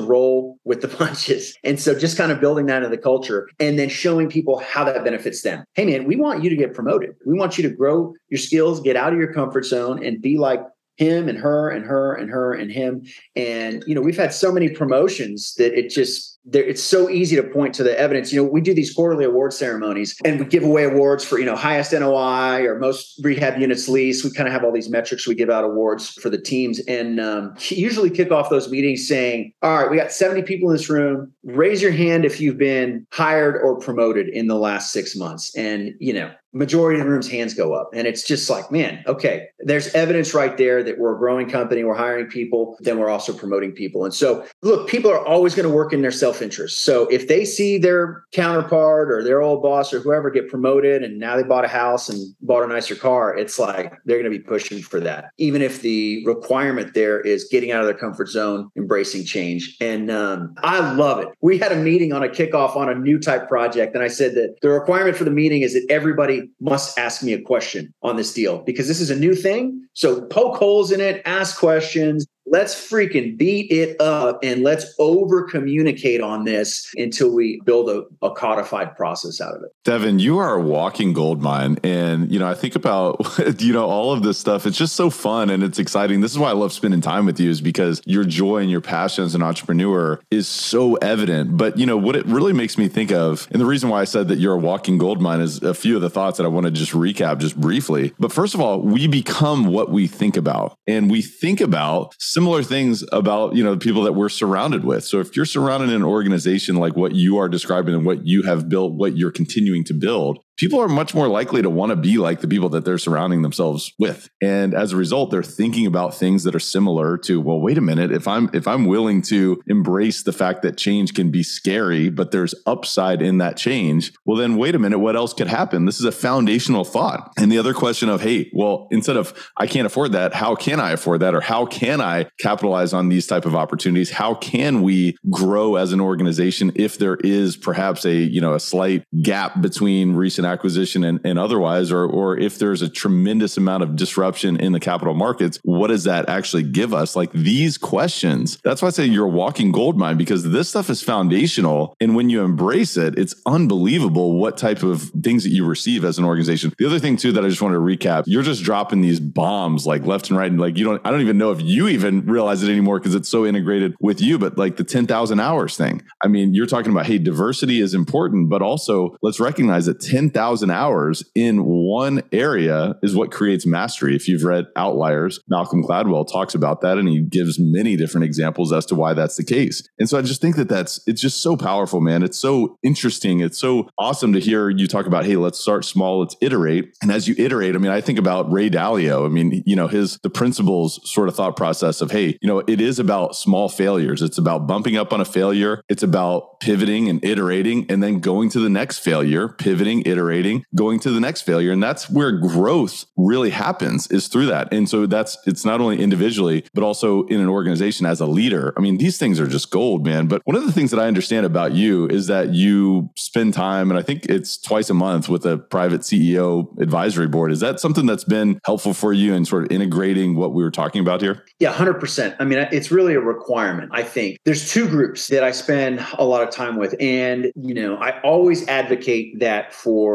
[0.00, 1.56] roll with the punches.
[1.64, 4.84] And so just kind of building that in the culture and then showing people how
[4.84, 5.64] that benefits them.
[5.74, 7.14] Hey man, we want you to get promoted.
[7.26, 10.38] We want you to grow your skills, get out of your comfort zone and be
[10.38, 10.60] like
[10.96, 13.04] him and her and her and her and him.
[13.34, 17.36] And, you know, we've had so many promotions that it just, there, it's so easy
[17.36, 18.32] to point to the evidence.
[18.32, 21.44] You know, we do these quarterly award ceremonies and we give away awards for, you
[21.44, 24.24] know, highest NOI or most rehab units leased.
[24.24, 25.26] We kind of have all these metrics.
[25.26, 29.52] We give out awards for the teams and um, usually kick off those meetings saying,
[29.62, 31.32] all right, we got 70 people in this room.
[31.44, 35.56] Raise your hand if you've been hired or promoted in the last six months.
[35.56, 37.90] And, you know, majority of the room's hands go up.
[37.94, 41.84] And it's just like man okay there's evidence right there that we're a growing company
[41.84, 44.04] we're hiring people then we're also promoting people.
[44.04, 46.82] And so look people are always going to work in their self-interest.
[46.84, 51.18] So if they see their counterpart or their old boss or whoever get promoted and
[51.18, 54.38] now they bought a house and bought a nicer car it's like they're going to
[54.38, 58.28] be pushing for that even if the requirement there is getting out of their comfort
[58.28, 59.76] zone embracing change.
[59.80, 61.28] And um, i love it.
[61.40, 64.34] We had a meeting on a kickoff on a new type project and i said
[64.34, 68.16] that the requirement for the meeting is that everybody must ask me a question on
[68.16, 69.86] this deal because this is a new thing.
[69.94, 75.42] So poke holes in it, ask questions, let's freaking beat it up and let's over
[75.42, 79.74] communicate on this until we build a, a, codified process out of it.
[79.84, 81.78] Devin, you are a walking gold mine.
[81.82, 83.20] And, you know, I think about,
[83.60, 84.66] you know, all of this stuff.
[84.66, 86.20] It's just so fun and it's exciting.
[86.20, 88.80] This is why I love spending time with you is because your joy and your
[88.80, 91.56] passion as an entrepreneur is so evident.
[91.56, 94.04] But, you know, what it really makes me think of, and the reason why I
[94.04, 96.48] said that you're a walking gold mine is a few of the thoughts that I
[96.48, 98.12] want to just recap just briefly.
[98.18, 102.64] But first of all, we become what we think about and we think about similar
[102.64, 105.04] things about you know the people that we're surrounded with.
[105.04, 108.42] So if you're surrounded in an organization like what you are describing and what you
[108.42, 111.96] have built what you're continuing to build people are much more likely to want to
[111.96, 114.28] be like the people that they're surrounding themselves with.
[114.40, 117.80] And as a result they're thinking about things that are similar to well wait a
[117.80, 122.10] minute if i'm if i'm willing to embrace the fact that change can be scary
[122.10, 125.84] but there's upside in that change well then wait a minute what else could happen?
[125.84, 127.32] This is a foundational thought.
[127.36, 130.80] And the other question of hey well instead of i can't afford that how can
[130.80, 131.34] i afford that?
[131.34, 134.10] Or how can i capitalize on these type of opportunities?
[134.10, 138.60] How can we grow as an organization if there is perhaps a you know a
[138.60, 143.82] slight gap between recent acquisition and, and otherwise, or, or if there's a tremendous amount
[143.82, 147.16] of disruption in the capital markets, what does that actually give us?
[147.16, 150.90] Like these questions, that's why I say you're a walking gold mine because this stuff
[150.90, 151.96] is foundational.
[152.00, 156.18] And when you embrace it, it's unbelievable what type of things that you receive as
[156.18, 156.72] an organization.
[156.78, 159.86] The other thing too that I just wanted to recap, you're just dropping these bombs
[159.86, 160.50] like left and right.
[160.50, 163.14] And like you don't, I don't even know if you even realize it anymore because
[163.14, 166.02] it's so integrated with you, but like the 10,000 hours thing.
[166.22, 170.30] I mean, you're talking about, hey, diversity is important, but also let's recognize that 10
[170.32, 174.16] 10,000 hours in one area is what creates mastery.
[174.16, 178.72] If you've read Outliers, Malcolm Gladwell talks about that and he gives many different examples
[178.72, 179.86] as to why that's the case.
[179.98, 182.22] And so I just think that that's, it's just so powerful, man.
[182.22, 183.40] It's so interesting.
[183.40, 186.96] It's so awesome to hear you talk about, hey, let's start small, let's iterate.
[187.02, 189.26] And as you iterate, I mean, I think about Ray Dalio.
[189.26, 192.60] I mean, you know, his, the principles sort of thought process of, hey, you know,
[192.60, 194.22] it is about small failures.
[194.22, 195.82] It's about bumping up on a failure.
[195.88, 200.64] It's about pivoting and iterating and then going to the next failure, pivoting, iterating iterating,
[200.74, 201.72] going to the next failure.
[201.72, 204.72] And that's where growth really happens is through that.
[204.72, 208.72] And so that's, it's not only individually, but also in an organization as a leader.
[208.76, 210.26] I mean, these things are just gold, man.
[210.26, 213.90] But one of the things that I understand about you is that you spend time,
[213.90, 217.52] and I think it's twice a month with a private CEO advisory board.
[217.52, 220.70] Is that something that's been helpful for you in sort of integrating what we were
[220.70, 221.44] talking about here?
[221.58, 222.36] Yeah, 100%.
[222.38, 224.38] I mean, it's really a requirement, I think.
[224.44, 226.94] There's two groups that I spend a lot of time with.
[227.00, 230.11] And, you know, I always advocate that for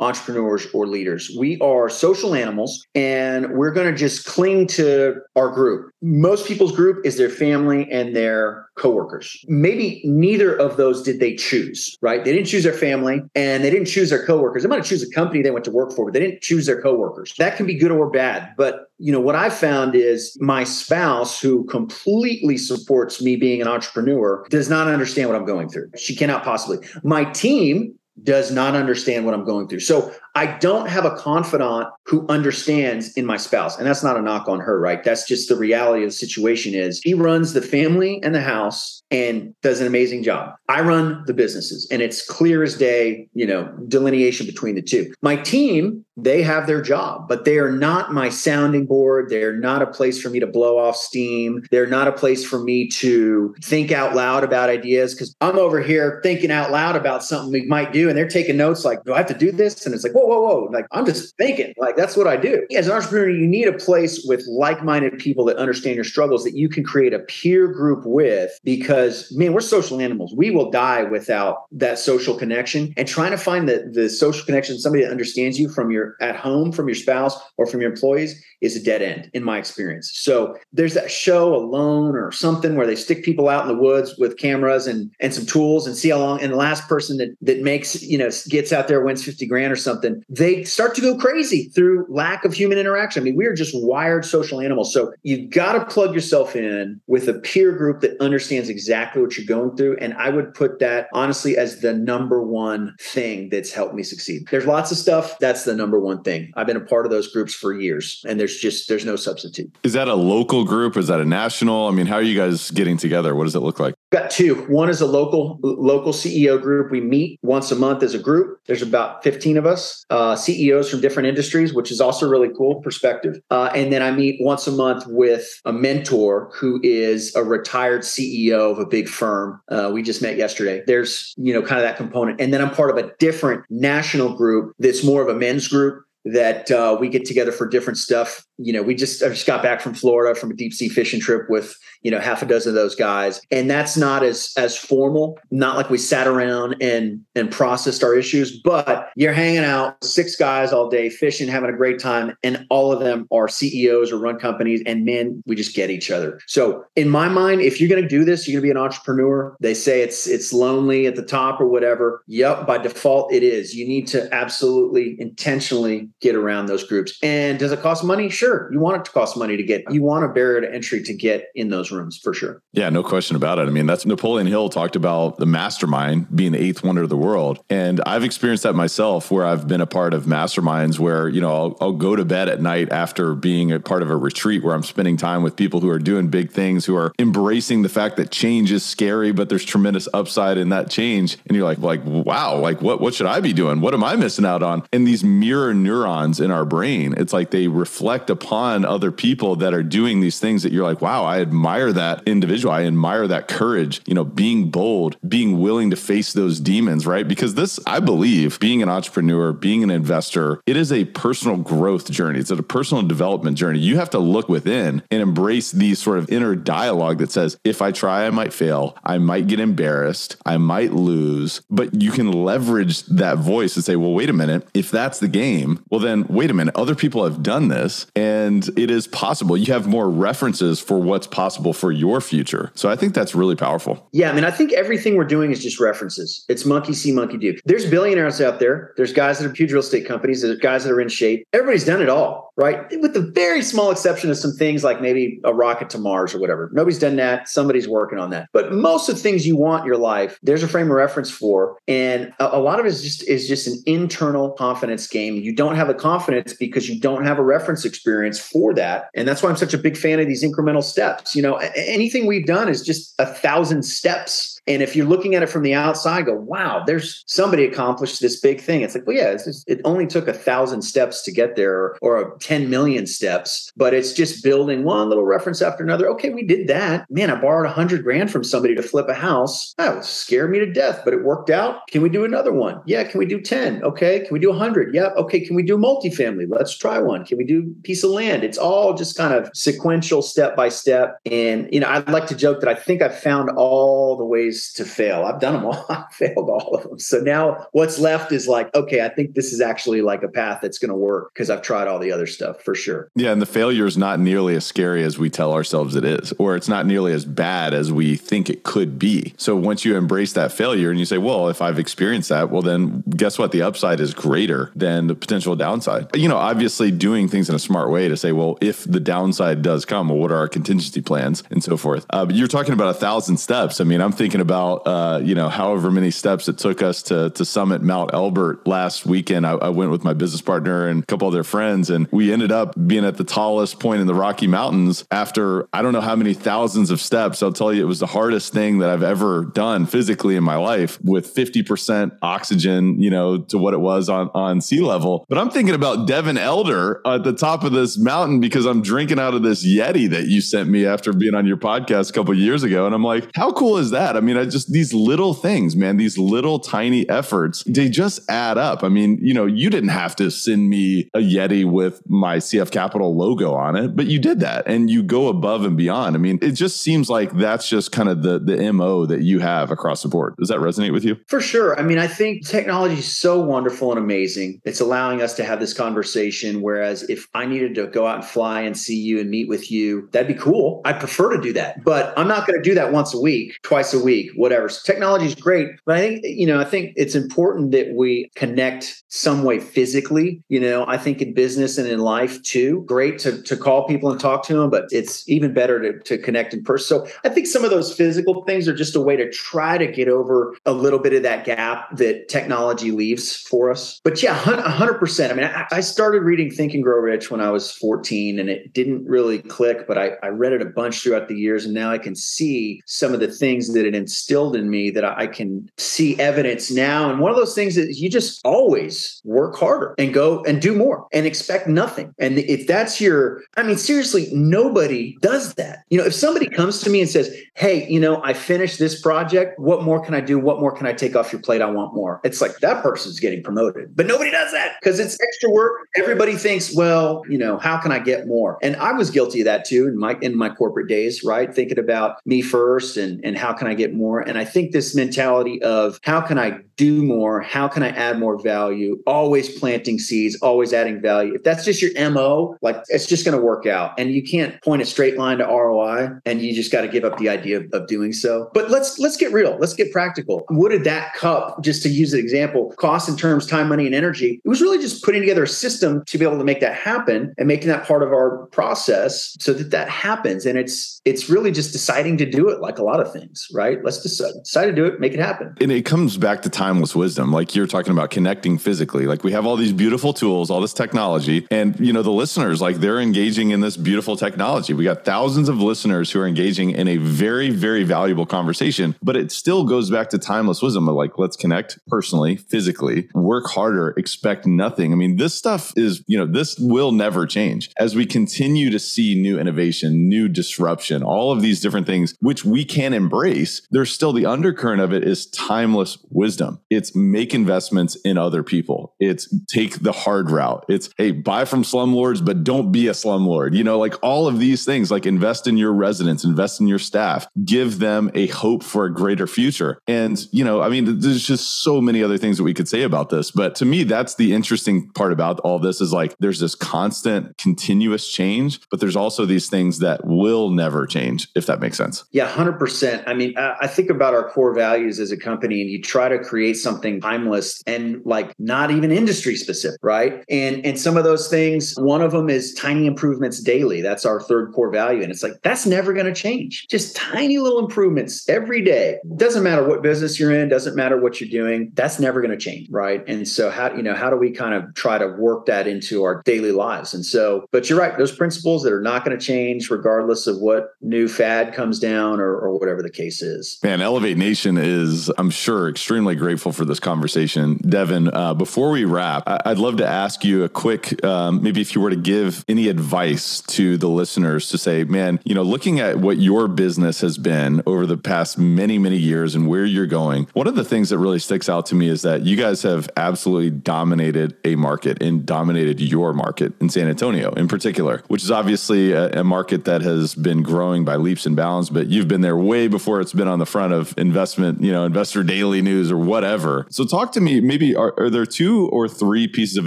[0.00, 1.30] entrepreneurs or leaders.
[1.38, 5.90] We are social animals and we're going to just cling to our group.
[6.02, 9.44] Most people's group is their family and their coworkers.
[9.46, 12.24] Maybe neither of those did they choose, right?
[12.24, 14.62] They didn't choose their family and they didn't choose their coworkers.
[14.62, 16.64] They might have choose a company they went to work for, but they didn't choose
[16.64, 17.34] their coworkers.
[17.38, 18.54] That can be good or bad.
[18.56, 23.68] But you know what I found is my spouse, who completely supports me being an
[23.68, 25.90] entrepreneur, does not understand what I'm going through.
[25.96, 26.86] She cannot possibly.
[27.02, 29.80] My team does not understand what I'm going through.
[29.80, 33.78] So I don't have a confidant who understands in my spouse.
[33.78, 35.02] And that's not a knock on her, right?
[35.02, 39.02] That's just the reality of the situation is he runs the family and the house
[39.10, 40.54] and does an amazing job.
[40.68, 45.12] I run the businesses and it's clear as day, you know, delineation between the two.
[45.22, 49.30] My team, they have their job, but they are not my sounding board.
[49.30, 51.62] They're not a place for me to blow off steam.
[51.70, 55.80] They're not a place for me to think out loud about ideas because I'm over
[55.80, 59.14] here thinking out loud about something we might do and they're taking notes like, do
[59.14, 59.86] I have to do this?
[59.86, 60.70] And it's like, whoa, whoa, whoa.
[60.72, 62.66] Like, I'm just thinking, like, that's what I do.
[62.74, 66.44] As an entrepreneur, you need a place with like minded people that understand your struggles
[66.44, 70.34] that you can create a peer group with because, man, we're social animals.
[70.36, 72.92] We will die without that social connection.
[72.96, 76.36] And trying to find the, the social connection, somebody that understands you from your at
[76.36, 80.10] home, from your spouse, or from your employees is a dead end in my experience.
[80.14, 84.16] So there's that show alone or something where they stick people out in the woods
[84.18, 87.36] with cameras and and some tools and see how long and the last person that
[87.40, 91.00] that makes, you know, gets out there wins 50 grand or something, they start to
[91.00, 93.22] go crazy through lack of human interaction.
[93.22, 94.92] I mean, we are just wired social animals.
[94.92, 99.36] So you've got to plug yourself in with a peer group that understands exactly what
[99.36, 99.96] you're going through.
[99.98, 104.48] And I would put that honestly as the number one thing that's helped me succeed.
[104.50, 105.38] There's lots of stuff.
[105.38, 106.52] That's the number one thing.
[106.56, 109.70] I've been a part of those groups for years and there's just, there's no substitute.
[109.82, 110.96] Is that a local group?
[110.96, 111.88] Is that a national?
[111.88, 113.34] I mean, how are you guys getting together?
[113.34, 113.94] What does it look like?
[114.10, 114.56] Got two.
[114.66, 116.90] One is a local local CEO group.
[116.90, 118.58] We meet once a month as a group.
[118.66, 122.82] There's about 15 of us, uh, CEOs from different industries, which is also really cool
[122.82, 123.40] perspective.
[123.52, 128.00] Uh, and then I meet once a month with a mentor who is a retired
[128.00, 129.60] CEO of a big firm.
[129.68, 130.82] Uh, we just met yesterday.
[130.88, 134.34] There's you know kind of that component, and then I'm part of a different national
[134.34, 138.44] group that's more of a men's group that uh, we get together for different stuff.
[138.62, 141.20] You know, we just I just got back from Florida from a deep sea fishing
[141.20, 144.76] trip with you know half a dozen of those guys, and that's not as as
[144.76, 145.38] formal.
[145.50, 150.36] Not like we sat around and and processed our issues, but you're hanging out six
[150.36, 154.18] guys all day fishing, having a great time, and all of them are CEOs or
[154.18, 156.40] run companies, and man, we just get each other.
[156.46, 158.84] So in my mind, if you're going to do this, you're going to be an
[158.84, 159.56] entrepreneur.
[159.60, 162.22] They say it's it's lonely at the top or whatever.
[162.26, 163.74] Yep, by default it is.
[163.74, 167.18] You need to absolutely intentionally get around those groups.
[167.22, 168.28] And does it cost money?
[168.28, 168.49] Sure.
[168.72, 171.14] You want it to cost money to get, you want a barrier to entry to
[171.14, 172.62] get in those rooms for sure.
[172.72, 173.68] Yeah, no question about it.
[173.68, 177.16] I mean, that's Napoleon Hill talked about the mastermind being the eighth wonder of the
[177.16, 177.62] world.
[177.68, 181.50] And I've experienced that myself where I've been a part of masterminds where, you know,
[181.50, 184.74] I'll, I'll go to bed at night after being a part of a retreat where
[184.74, 188.16] I'm spending time with people who are doing big things, who are embracing the fact
[188.16, 191.38] that change is scary, but there's tremendous upside in that change.
[191.46, 193.80] And you're like, like, wow, like what, what should I be doing?
[193.80, 194.84] What am I missing out on?
[194.92, 197.14] And these mirror neurons in our brain.
[197.16, 201.02] It's like they reflect upon other people that are doing these things that you're like,
[201.02, 202.72] wow, I admire that individual.
[202.72, 207.26] I admire that courage, you know, being bold, being willing to face those demons, right?
[207.26, 212.10] Because this, I believe, being an entrepreneur, being an investor, it is a personal growth
[212.10, 212.38] journey.
[212.38, 213.80] It's a personal development journey.
[213.80, 217.82] You have to look within and embrace these sort of inner dialogue that says, if
[217.82, 218.96] I try, I might fail.
[219.04, 220.36] I might get embarrassed.
[220.46, 221.62] I might lose.
[221.70, 224.66] But you can leverage that voice and say, well, wait a minute.
[224.74, 228.68] If that's the game, well, then wait a minute, other people have done this and
[228.76, 229.56] it is possible.
[229.56, 232.70] You have more references for what's possible for your future.
[232.74, 234.06] So I think that's really powerful.
[234.12, 234.30] Yeah.
[234.30, 236.44] I mean, I think everything we're doing is just references.
[236.48, 237.58] It's monkey see, monkey do.
[237.64, 238.92] There's billionaires out there.
[238.96, 240.42] There's guys that are huge real estate companies.
[240.42, 241.46] There's guys that are in shape.
[241.54, 242.86] Everybody's done it all, right?
[243.00, 246.40] With the very small exception of some things like maybe a rocket to Mars or
[246.40, 246.70] whatever.
[246.72, 247.48] Nobody's done that.
[247.48, 248.48] Somebody's working on that.
[248.52, 251.30] But most of the things you want in your life, there's a frame of reference
[251.30, 251.78] for.
[251.88, 255.36] And a, a lot of it is just is just an internal confidence game.
[255.36, 259.08] You don't have the confidence because you don't have a reference experience for that.
[259.14, 261.34] And that's why I'm such a big fan of these incremental steps.
[261.34, 265.42] You know, anything we've done is just a thousand steps and if you're looking at
[265.42, 268.82] it from the outside, go, wow, there's somebody accomplished this big thing.
[268.82, 271.98] It's like, well, yeah, just, it only took a thousand steps to get there or,
[272.02, 276.08] or 10 million steps, but it's just building one little reference after another.
[276.10, 277.06] Okay, we did that.
[277.10, 279.74] Man, I borrowed a hundred grand from somebody to flip a house.
[279.78, 281.86] That would scare me to death, but it worked out.
[281.88, 282.80] Can we do another one?
[282.86, 283.04] Yeah.
[283.04, 283.82] Can we do 10?
[283.82, 284.20] Okay.
[284.20, 284.94] Can we do 100?
[284.94, 285.08] Yeah.
[285.16, 285.40] Okay.
[285.40, 286.46] Can we do multifamily?
[286.48, 287.24] Let's try one.
[287.24, 288.44] Can we do piece of land?
[288.44, 291.18] It's all just kind of sequential step by step.
[291.26, 294.49] And, you know, I'd like to joke that I think I've found all the ways
[294.50, 295.24] ways to fail.
[295.24, 295.86] I've done them all.
[295.88, 296.98] I failed all of them.
[296.98, 300.60] So now what's left is like, okay, I think this is actually like a path
[300.62, 303.10] that's going to work because I've tried all the other stuff for sure.
[303.14, 306.32] Yeah, and the failure is not nearly as scary as we tell ourselves it is,
[306.38, 309.34] or it's not nearly as bad as we think it could be.
[309.36, 312.62] So once you embrace that failure and you say, well, if I've experienced that, well,
[312.62, 313.52] then guess what?
[313.52, 316.14] The upside is greater than the potential downside.
[316.14, 319.62] You know, obviously doing things in a smart way to say, well, if the downside
[319.62, 322.06] does come, well, what are our contingency plans and so forth?
[322.10, 323.80] Uh, you're talking about a thousand steps.
[323.80, 327.30] I mean, I'm thinking about, uh, you know, however many steps it took us to,
[327.30, 329.46] to summit Mount Elbert last weekend.
[329.46, 332.32] I, I went with my business partner and a couple of their friends, and we
[332.32, 336.00] ended up being at the tallest point in the Rocky Mountains after I don't know
[336.00, 337.42] how many thousands of steps.
[337.42, 340.56] I'll tell you, it was the hardest thing that I've ever done physically in my
[340.56, 345.24] life with 50% oxygen, you know, to what it was on, on sea level.
[345.28, 349.18] But I'm thinking about Devin Elder at the top of this mountain because I'm drinking
[349.18, 352.34] out of this Yeti that you sent me after being on your podcast a couple
[352.34, 352.86] years ago.
[352.86, 354.16] And I'm like, how cool is that?
[354.16, 358.20] I mean, I mean, just, these little things, man, these little tiny efforts, they just
[358.30, 358.82] add up.
[358.82, 362.70] I mean, you know, you didn't have to send me a Yeti with my CF
[362.70, 366.16] Capital logo on it, but you did that and you go above and beyond.
[366.16, 369.40] I mean, it just seems like that's just kind of the, the MO that you
[369.40, 370.34] have across the board.
[370.38, 371.16] Does that resonate with you?
[371.28, 371.78] For sure.
[371.78, 374.60] I mean, I think technology is so wonderful and amazing.
[374.64, 376.62] It's allowing us to have this conversation.
[376.62, 379.70] Whereas if I needed to go out and fly and see you and meet with
[379.70, 380.80] you, that'd be cool.
[380.84, 383.58] I'd prefer to do that, but I'm not going to do that once a week,
[383.62, 384.68] twice a week, whatever.
[384.68, 388.30] So technology is great, but I think, you know, I think it's important that we
[388.34, 390.42] connect some way physically.
[390.48, 394.10] You know, I think in business and in life too, great to, to call people
[394.10, 396.86] and talk to them, but it's even better to, to connect in person.
[396.86, 399.86] So I think some of those physical things are just a way to try to
[399.86, 404.00] get over a little bit of that gap that technology leaves for us.
[404.04, 405.30] But yeah, 100%.
[405.30, 408.48] I mean, I, I started reading Think and Grow Rich when I was 14 and
[408.48, 411.64] it didn't really click, but I, I read it a bunch throughout the years.
[411.64, 415.04] And now I can see some of the things that it instilled in me that
[415.04, 417.10] I can see evidence now.
[417.10, 420.74] And one of those things is you just always work harder and go and do
[420.74, 422.12] more and expect nothing.
[422.18, 425.84] And if that's your, I mean, seriously, nobody does that.
[425.90, 429.00] You know, if somebody comes to me and says, Hey, you know, I finished this
[429.00, 430.38] project, what more can I do?
[430.38, 431.62] What more can I take off your plate?
[431.62, 432.20] I want more.
[432.24, 435.86] It's like that person's getting promoted, but nobody does that because it's extra work.
[435.96, 438.58] Everybody thinks, well, you know, how can I get more?
[438.62, 441.54] And I was guilty of that too in my in my corporate days, right?
[441.54, 443.99] Thinking about me first and and how can I get more?
[444.00, 447.42] And I think this mentality of how can I do more?
[447.42, 448.98] How can I add more value?
[449.06, 451.34] Always planting seeds, always adding value.
[451.34, 453.92] If that's just your MO, like it's just going to work out.
[453.98, 457.04] And you can't point a straight line to ROI and you just got to give
[457.04, 458.50] up the idea of, of doing so.
[458.54, 459.58] But let's let's get real.
[459.60, 460.44] Let's get practical.
[460.48, 463.94] What did that cup, just to use an example, cost in terms time, money, and
[463.94, 464.40] energy?
[464.42, 467.34] It was really just putting together a system to be able to make that happen
[467.36, 470.46] and making that part of our process so that that happens.
[470.46, 473.82] And it's it's really just deciding to do it like a lot of things, right?
[473.90, 475.56] Let's decide, decide to do it, make it happen.
[475.60, 477.32] And it comes back to timeless wisdom.
[477.32, 479.06] Like you're talking about connecting physically.
[479.06, 482.60] Like we have all these beautiful tools, all this technology, and you know, the listeners,
[482.60, 484.74] like they're engaging in this beautiful technology.
[484.74, 489.16] We got thousands of listeners who are engaging in a very, very valuable conversation, but
[489.16, 493.88] it still goes back to timeless wisdom of like, let's connect personally, physically, work harder,
[493.96, 494.92] expect nothing.
[494.92, 498.78] I mean, this stuff is, you know, this will never change as we continue to
[498.78, 503.66] see new innovation, new disruption, all of these different things, which we can embrace.
[503.80, 506.60] There's still the undercurrent of it is timeless wisdom.
[506.68, 508.94] It's make investments in other people.
[509.00, 510.66] It's take the hard route.
[510.68, 513.54] It's, hey, buy from slumlords, but don't be a slumlord.
[513.54, 516.78] You know, like all of these things, like invest in your residents, invest in your
[516.78, 519.78] staff, give them a hope for a greater future.
[519.86, 522.82] And, you know, I mean, there's just so many other things that we could say
[522.82, 523.30] about this.
[523.30, 527.38] But to me, that's the interesting part about all this is like there's this constant,
[527.38, 532.04] continuous change, but there's also these things that will never change, if that makes sense.
[532.10, 533.04] Yeah, 100%.
[533.06, 536.18] I mean, I think about our core values as a company, and you try to
[536.18, 540.24] create something timeless and like not even industry specific, right?
[540.28, 543.80] And and some of those things, one of them is tiny improvements daily.
[543.82, 545.02] That's our third core value.
[545.02, 546.66] And it's like, that's never going to change.
[546.68, 548.98] Just tiny little improvements every day.
[549.16, 551.70] Doesn't matter what business you're in, doesn't matter what you're doing.
[551.74, 552.68] That's never going to change.
[552.70, 553.02] Right.
[553.08, 556.04] And so how, you know, how do we kind of try to work that into
[556.04, 556.94] our daily lives?
[556.94, 560.38] And so, but you're right, those principles that are not going to change regardless of
[560.38, 563.49] what new fad comes down or, or whatever the case is.
[563.62, 567.56] Man, Elevate Nation is, I'm sure, extremely grateful for this conversation.
[567.56, 571.60] Devin, uh, before we wrap, I- would love to ask you a quick, um, maybe
[571.60, 575.42] if you were to give any advice to the listeners to say, man, you know,
[575.42, 579.64] looking at what your business has been over the past many, many years and where
[579.64, 582.36] you're going, one of the things that really sticks out to me is that you
[582.36, 588.02] guys have absolutely dominated a market and dominated your market in San Antonio in particular,
[588.08, 591.88] which is obviously a, a market that has been growing by leaps and bounds, but
[591.88, 595.22] you've been there way before it's been on the front of investment, you know, investor
[595.22, 596.66] daily news or whatever.
[596.70, 599.66] So talk to me, maybe are, are there two or three pieces of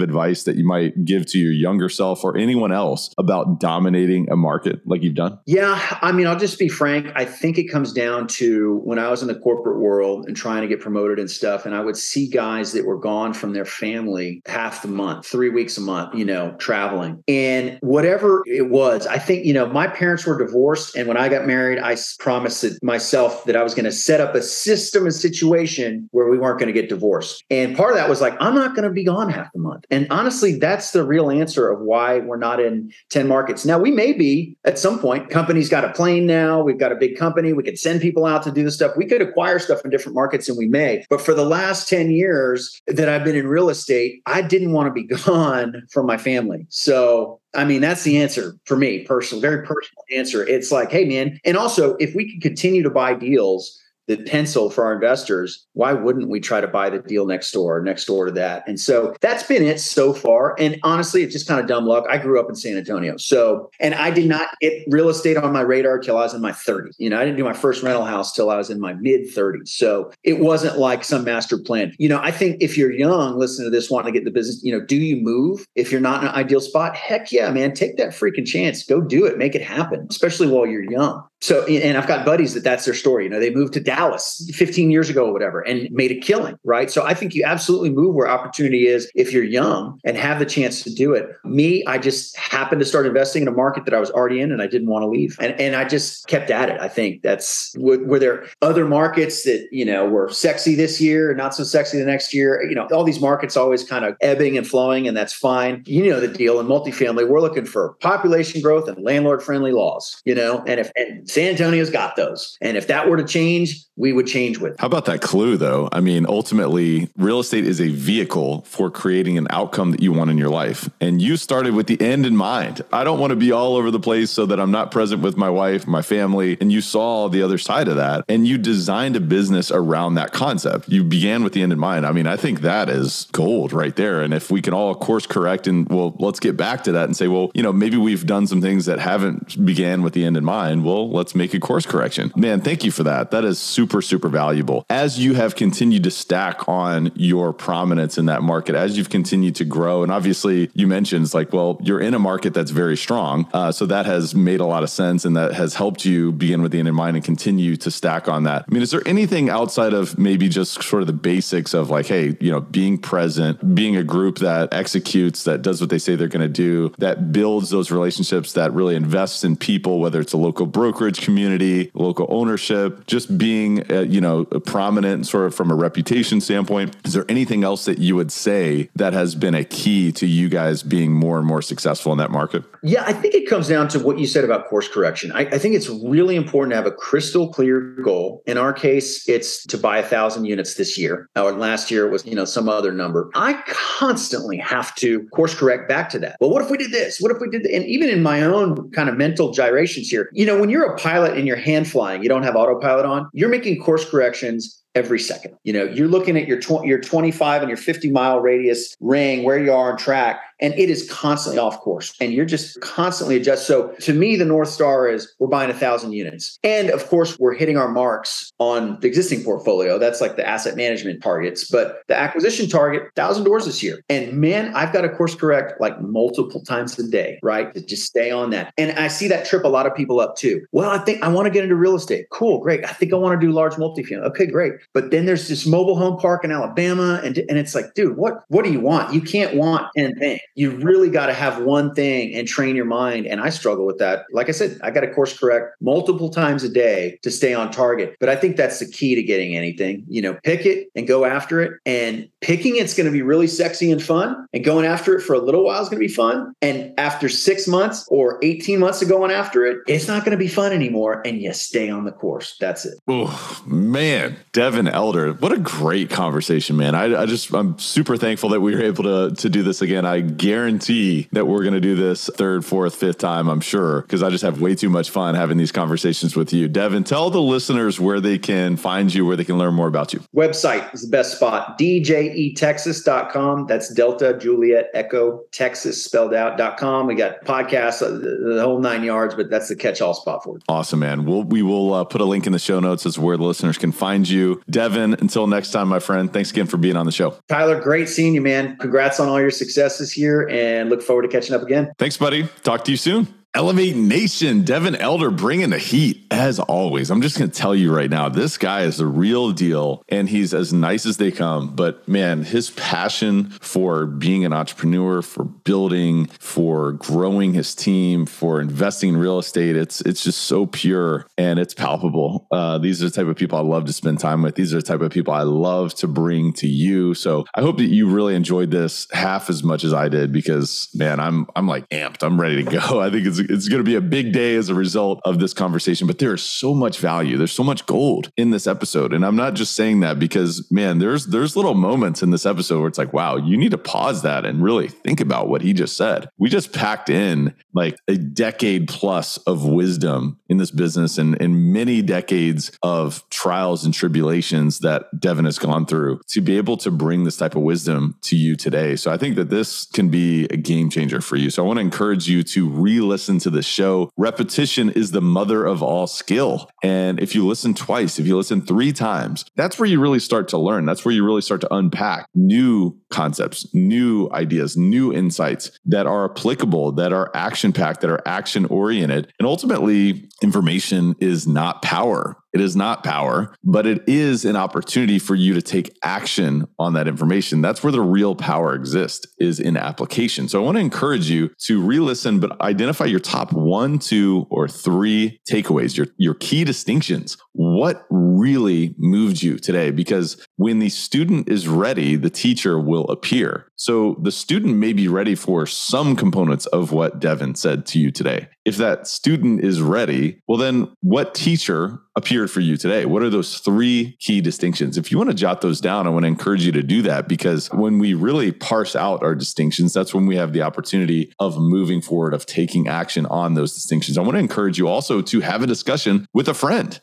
[0.00, 4.36] advice that you might give to your younger self or anyone else about dominating a
[4.36, 5.38] market like you've done?
[5.46, 5.78] Yeah.
[6.00, 7.08] I mean, I'll just be frank.
[7.14, 10.62] I think it comes down to when I was in the corporate world and trying
[10.62, 13.64] to get promoted and stuff, and I would see guys that were gone from their
[13.64, 17.22] family half the month, three weeks a month, you know, traveling.
[17.28, 20.96] And whatever it was, I think, you know, my parents were divorced.
[20.96, 24.34] And when I got married, I promised myself that I was going to set up
[24.34, 27.44] a system and situation where we weren't going to get divorced.
[27.50, 29.84] And part of that was like, I'm not going to be gone half the month.
[29.90, 33.64] And honestly, that's the real answer of why we're not in 10 markets.
[33.64, 35.30] Now, we may be at some point.
[35.30, 36.62] Company's got a plane now.
[36.62, 37.52] We've got a big company.
[37.52, 38.92] We could send people out to do the stuff.
[38.96, 41.04] We could acquire stuff in different markets and we may.
[41.10, 44.86] But for the last 10 years that I've been in real estate, I didn't want
[44.88, 46.66] to be gone from my family.
[46.68, 50.46] So I mean, that's the answer for me personally, very personal answer.
[50.46, 51.38] It's like, hey, man.
[51.44, 55.92] And also, if we can continue to buy deals the pencil for our investors, why
[55.92, 58.66] wouldn't we try to buy the deal next door, next door to that?
[58.66, 60.54] And so that's been it so far.
[60.58, 62.04] And honestly, it's just kind of dumb luck.
[62.08, 63.16] I grew up in San Antonio.
[63.16, 66.40] So, and I did not get real estate on my radar till I was in
[66.40, 66.94] my 30s.
[66.98, 69.22] You know, I didn't do my first rental house till I was in my mid
[69.34, 69.68] 30s.
[69.68, 71.94] So it wasn't like some master plan.
[71.98, 74.62] You know, I think if you're young, listen to this, wanting to get the business,
[74.62, 75.66] you know, do you move?
[75.74, 78.84] If you're not in an ideal spot, heck yeah, man, take that freaking chance.
[78.84, 81.24] Go do it, make it happen, especially while you're young.
[81.40, 83.24] So, and I've got buddies that that's their story.
[83.24, 86.58] You know, they moved to Dallas 15 years ago or whatever and made a killing,
[86.64, 86.90] right?
[86.90, 90.46] So I think you absolutely move where opportunity is if you're young and have the
[90.46, 91.28] chance to do it.
[91.44, 94.52] Me, I just happened to start investing in a market that I was already in
[94.52, 95.36] and I didn't want to leave.
[95.38, 96.80] And, and I just kept at it.
[96.80, 101.36] I think that's were there other markets that, you know, were sexy this year and
[101.36, 102.62] not so sexy the next year.
[102.66, 105.82] You know, all these markets always kind of ebbing and flowing, and that's fine.
[105.84, 110.22] You know, the deal in multifamily, we're looking for population growth and landlord friendly laws,
[110.24, 112.56] you know, and if, and San Antonio's got those.
[112.60, 114.78] And if that were to change, we would change with.
[114.78, 115.88] How about that clue, though?
[115.92, 120.30] I mean, ultimately, real estate is a vehicle for creating an outcome that you want
[120.30, 120.88] in your life.
[121.00, 122.82] And you started with the end in mind.
[122.92, 125.36] I don't want to be all over the place so that I'm not present with
[125.36, 126.56] my wife, my family.
[126.60, 128.24] And you saw the other side of that.
[128.28, 130.88] And you designed a business around that concept.
[130.88, 132.06] You began with the end in mind.
[132.06, 134.22] I mean, I think that is gold right there.
[134.22, 137.16] And if we can all course correct and well, let's get back to that and
[137.16, 140.36] say, well, you know, maybe we've done some things that haven't began with the end
[140.36, 140.84] in mind.
[140.84, 142.32] Well, let's make a course correction.
[142.36, 143.30] Man, thank you for that.
[143.30, 144.84] That is super, super valuable.
[144.90, 149.54] As you have continued to stack on your prominence in that market, as you've continued
[149.56, 152.96] to grow, and obviously you mentioned it's like, well, you're in a market that's very
[152.96, 153.48] strong.
[153.52, 156.62] Uh, so that has made a lot of sense and that has helped you begin
[156.62, 158.64] with the end in mind and continue to stack on that.
[158.68, 162.06] I mean, is there anything outside of maybe just sort of the basics of like,
[162.06, 166.16] hey, you know, being present, being a group that executes, that does what they say
[166.16, 170.32] they're going to do, that builds those relationships, that really invests in people, whether it's
[170.32, 170.66] a local
[171.04, 176.40] brokerage community, local ownership, just being, uh, you know, prominent sort of from a reputation
[176.40, 176.96] standpoint.
[177.04, 180.48] Is there anything else that you would say that has been a key to you
[180.48, 182.64] guys being more and more successful in that market?
[182.82, 185.30] Yeah, I think it comes down to what you said about course correction.
[185.32, 188.42] I, I think it's really important to have a crystal clear goal.
[188.46, 191.28] In our case, it's to buy a thousand units this year.
[191.36, 193.30] Or last year was, you know, some other number.
[193.34, 196.36] I constantly have to course correct back to that.
[196.40, 197.20] Well, what if we did this?
[197.20, 197.66] What if we did?
[197.66, 200.93] And even in my own kind of mental gyrations here, you know, when you're a
[200.96, 205.18] pilot and you're hand flying, you don't have autopilot on, you're making course corrections every
[205.18, 205.56] second.
[205.64, 209.42] You know, you're looking at your tw- your 25 and your 50 mile radius ring
[209.42, 213.36] where you are on track and it is constantly off course and you're just constantly
[213.36, 213.66] adjust.
[213.66, 216.58] So to me, the North Star is we're buying a thousand units.
[216.62, 219.98] And of course, we're hitting our marks on the existing portfolio.
[219.98, 224.02] That's like the asset management targets, but the acquisition target, thousand doors this year.
[224.08, 227.72] And man, I've got to course correct like multiple times a day, right?
[227.74, 228.72] To just stay on that.
[228.78, 230.64] And I see that trip a lot of people up too.
[230.72, 232.26] Well, I think I want to get into real estate.
[232.30, 232.84] Cool, great.
[232.84, 234.24] I think I want to do large multifamily.
[234.26, 234.74] Okay, great.
[234.92, 237.20] But then there's this mobile home park in Alabama.
[237.24, 239.12] And, and it's like, dude, what, what do you want?
[239.12, 242.84] You can't want 10 things you really got to have one thing and train your
[242.84, 243.26] mind.
[243.26, 244.26] And I struggle with that.
[244.32, 247.70] Like I said, I got to course correct multiple times a day to stay on
[247.70, 248.16] target.
[248.20, 250.04] But I think that's the key to getting anything.
[250.08, 251.72] You know, pick it and go after it.
[251.84, 254.46] And picking it's going to be really sexy and fun.
[254.52, 256.54] And going after it for a little while is going to be fun.
[256.62, 260.42] And after six months or 18 months of going after it, it's not going to
[260.42, 261.22] be fun anymore.
[261.24, 262.56] And you stay on the course.
[262.60, 262.98] That's it.
[263.08, 264.36] Oh, man.
[264.52, 266.94] Devin Elder, what a great conversation, man.
[266.94, 270.06] I, I just, I'm super thankful that we were able to, to do this again.
[270.06, 274.22] I guarantee that we're going to do this third, fourth, fifth time, I'm sure, because
[274.22, 276.68] I just have way too much fun having these conversations with you.
[276.68, 280.12] Devin, tell the listeners where they can find you, where they can learn more about
[280.12, 280.20] you.
[280.36, 283.66] Website is the best spot, djetexas.com.
[283.66, 287.06] That's Delta Juliet Echo Texas spelled out.com.
[287.06, 290.44] We got podcasts, uh, the, the whole nine yards, but that's the catch all spot
[290.44, 290.64] for it.
[290.68, 291.24] Awesome, man.
[291.24, 293.78] We'll, we will uh, put a link in the show notes as where the listeners
[293.78, 294.62] can find you.
[294.68, 297.34] Devin, until next time, my friend, thanks again for being on the show.
[297.48, 298.76] Tyler, great seeing you, man.
[298.76, 301.92] Congrats on all your successes here and look forward to catching up again.
[301.98, 302.48] Thanks, buddy.
[302.62, 303.43] Talk to you soon.
[303.54, 307.08] Elevate Nation, Devin Elder bringing the heat as always.
[307.08, 310.28] I'm just going to tell you right now, this guy is the real deal and
[310.28, 311.76] he's as nice as they come.
[311.76, 318.60] But man, his passion for being an entrepreneur, for building, for growing his team, for
[318.60, 322.48] investing in real estate, it's it's just so pure and it's palpable.
[322.50, 324.56] Uh, these are the type of people I love to spend time with.
[324.56, 327.14] These are the type of people I love to bring to you.
[327.14, 330.88] So I hope that you really enjoyed this half as much as I did because
[330.92, 332.24] man, I'm I'm like amped.
[332.24, 333.00] I'm ready to go.
[333.00, 335.54] I think it's it's going to be a big day as a result of this
[335.54, 336.06] conversation.
[336.06, 337.36] But there is so much value.
[337.36, 340.98] There's so much gold in this episode, and I'm not just saying that because man,
[340.98, 344.22] there's there's little moments in this episode where it's like, wow, you need to pause
[344.22, 346.28] that and really think about what he just said.
[346.38, 351.72] We just packed in like a decade plus of wisdom in this business and, in
[351.72, 356.90] many decades of trials and tribulations that Devin has gone through to be able to
[356.90, 358.96] bring this type of wisdom to you today.
[358.96, 361.50] So I think that this can be a game changer for you.
[361.50, 363.00] So I want to encourage you to re
[363.34, 364.10] listen to the show.
[364.16, 366.70] Repetition is the mother of all skill.
[366.82, 370.48] And if you listen twice, if you listen three times, that's where you really start
[370.48, 370.86] to learn.
[370.86, 376.30] That's where you really start to unpack new concepts, new ideas, new insights that are
[376.30, 379.32] applicable, that are action packed, that are action oriented.
[379.38, 382.36] And ultimately, information is not power.
[382.54, 386.92] It is not power, but it is an opportunity for you to take action on
[386.92, 387.60] that information.
[387.60, 390.48] That's where the real power exists is in application.
[390.48, 394.68] So I want to encourage you to re-listen, but identify your top one, two, or
[394.68, 397.36] three takeaways, your, your key distinctions.
[397.56, 399.92] What really moved you today?
[399.92, 403.68] Because when the student is ready, the teacher will appear.
[403.76, 408.10] So the student may be ready for some components of what Devin said to you
[408.10, 408.48] today.
[408.64, 413.04] If that student is ready, well, then what teacher appeared for you today?
[413.04, 414.96] What are those three key distinctions?
[414.96, 417.28] If you want to jot those down, I want to encourage you to do that
[417.28, 421.58] because when we really parse out our distinctions, that's when we have the opportunity of
[421.58, 424.16] moving forward, of taking action on those distinctions.
[424.16, 427.00] I want to encourage you also to have a discussion with a friend.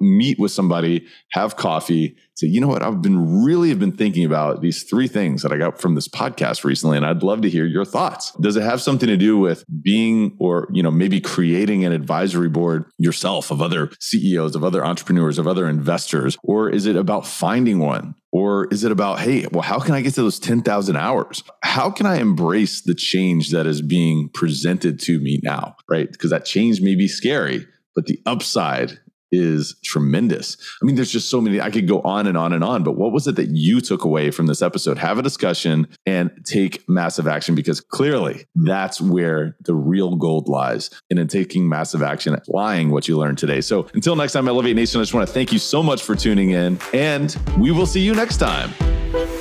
[0.00, 4.24] Meet with somebody, have coffee, say, you know what, I've been really have been thinking
[4.24, 7.50] about these three things that I got from this podcast recently, and I'd love to
[7.50, 8.32] hear your thoughts.
[8.40, 12.48] Does it have something to do with being or, you know, maybe creating an advisory
[12.48, 16.36] board yourself of other CEOs, of other entrepreneurs, of other investors?
[16.42, 18.14] Or is it about finding one?
[18.32, 21.42] Or is it about, hey, well, how can I get to those 10,000 hours?
[21.62, 25.76] How can I embrace the change that is being presented to me now?
[25.88, 26.10] Right.
[26.10, 29.00] Because that change may be scary, but the upside
[29.32, 30.56] is tremendous.
[30.82, 32.96] I mean, there's just so many, I could go on and on and on, but
[32.96, 34.98] what was it that you took away from this episode?
[34.98, 40.90] Have a discussion and take massive action because clearly that's where the real gold lies
[41.10, 43.60] and in taking massive action, applying what you learned today.
[43.60, 46.14] So until next time, Elevate Nation, I just want to thank you so much for
[46.14, 48.70] tuning in and we will see you next time.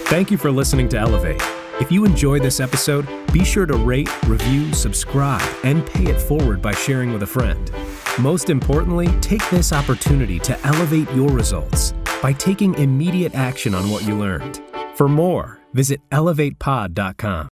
[0.06, 1.42] Thank you for listening to Elevate.
[1.80, 6.62] If you enjoyed this episode, be sure to rate, review, subscribe, and pay it forward
[6.62, 7.72] by sharing with a friend.
[8.20, 14.06] Most importantly, take this opportunity to elevate your results by taking immediate action on what
[14.06, 14.60] you learned.
[14.94, 17.48] For more, visit elevatepod.com.